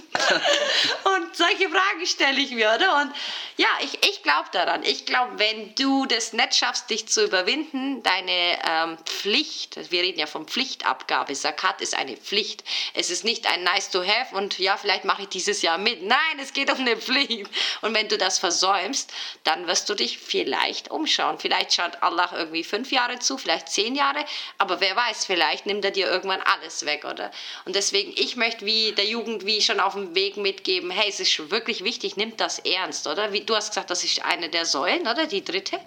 Und 1.03 1.35
solche 1.35 1.69
Fragen 1.69 2.05
stelle 2.05 2.39
ich 2.39 2.51
mir, 2.51 2.71
oder? 2.75 3.01
Und 3.01 3.13
ja, 3.57 3.67
ich, 3.81 4.05
ich 4.07 4.23
glaube 4.23 4.49
daran. 4.51 4.83
Ich 4.83 5.05
glaube, 5.05 5.37
wenn 5.37 5.75
du 5.75 6.05
das 6.05 6.33
nicht 6.33 6.55
schaffst, 6.55 6.89
dich 6.89 7.07
zu 7.07 7.25
überwinden, 7.25 8.03
deine 8.03 8.59
ähm, 8.65 8.97
Pflicht, 9.05 9.91
wir 9.91 10.01
reden 10.01 10.19
ja 10.19 10.27
von 10.27 10.47
Pflichtabgabe, 10.47 11.33
Zakat 11.33 11.81
ist 11.81 11.95
eine 11.95 12.17
Pflicht. 12.17 12.63
Es 12.93 13.09
ist 13.09 13.23
nicht 13.23 13.47
ein 13.47 13.63
nice 13.63 13.89
to 13.89 14.03
have 14.05 14.35
und 14.35 14.59
ja, 14.59 14.77
vielleicht 14.77 15.05
mache 15.05 15.23
ich 15.23 15.29
dieses 15.29 15.61
Jahr 15.61 15.77
mit. 15.77 16.03
Nein, 16.03 16.39
es 16.41 16.53
geht 16.53 16.71
um 16.71 16.79
eine 16.79 16.97
Pflicht. 16.97 17.49
Und 17.81 17.93
wenn 17.93 18.07
du 18.07 18.17
das 18.17 18.39
versäumst, 18.39 19.11
dann 19.43 19.67
wirst 19.67 19.89
du 19.89 19.95
dich 19.95 20.19
vielleicht 20.19 20.91
umschauen. 20.91 21.37
Vielleicht 21.39 21.73
schaut 21.73 22.01
Allah 22.01 22.29
irgendwie 22.33 22.63
fünf 22.63 22.91
Jahre 22.91 23.19
zu, 23.19 23.37
vielleicht 23.37 23.69
zehn 23.69 23.95
Jahre, 23.95 24.23
aber 24.57 24.79
wer 24.79 24.95
weiß, 24.95 25.25
vielleicht 25.25 25.65
nimmt 25.65 25.85
er 25.85 25.91
dir 25.91 26.07
irgendwann 26.07 26.41
alles 26.41 26.85
weg, 26.85 27.05
oder? 27.05 27.31
Und 27.65 27.75
deswegen, 27.75 28.13
ich 28.15 28.35
möchte 28.35 28.65
wie 28.65 28.91
der 28.93 29.05
Jugend 29.05 29.45
wie 29.45 29.61
schon 29.61 29.79
auf 29.79 29.93
dem 29.93 30.08
Weg 30.15 30.37
mitgeben, 30.37 30.91
hey, 30.91 31.09
es 31.09 31.19
ist 31.19 31.51
wirklich 31.51 31.83
wichtig, 31.83 32.17
nimmt 32.17 32.39
das 32.39 32.59
ernst, 32.59 33.07
oder? 33.07 33.33
Wie 33.33 33.41
du 33.41 33.55
hast 33.55 33.69
gesagt, 33.69 33.89
das 33.89 34.03
ist 34.03 34.25
eine 34.25 34.49
der 34.49 34.65
Säulen, 34.65 35.01
oder? 35.01 35.25
Die 35.27 35.43
dritte. 35.43 35.77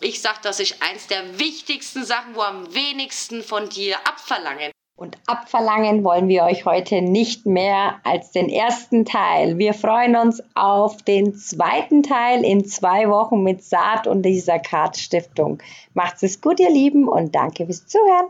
Ich 0.00 0.20
sag, 0.20 0.42
das 0.42 0.60
ist 0.60 0.82
eins 0.82 1.06
der 1.08 1.38
wichtigsten 1.38 2.04
Sachen, 2.04 2.34
wo 2.34 2.40
am 2.40 2.72
wenigsten 2.74 3.42
von 3.42 3.68
dir 3.68 3.96
abverlangen. 4.06 4.72
Und 5.00 5.16
abverlangen 5.26 6.04
wollen 6.04 6.28
wir 6.28 6.42
euch 6.42 6.66
heute 6.66 7.00
nicht 7.00 7.46
mehr 7.46 8.00
als 8.04 8.32
den 8.32 8.50
ersten 8.50 9.06
Teil. 9.06 9.56
Wir 9.56 9.72
freuen 9.72 10.14
uns 10.14 10.42
auf 10.54 11.02
den 11.02 11.34
zweiten 11.34 12.02
Teil 12.02 12.44
in 12.44 12.66
zwei 12.66 13.08
Wochen 13.08 13.42
mit 13.42 13.64
Saat 13.64 14.06
und 14.06 14.22
dieser 14.22 14.58
Kart 14.58 14.98
Stiftung. 14.98 15.62
Macht's 15.94 16.22
es 16.22 16.42
gut, 16.42 16.60
ihr 16.60 16.70
Lieben, 16.70 17.08
und 17.08 17.34
danke 17.34 17.64
fürs 17.64 17.86
Zuhören. 17.86 18.26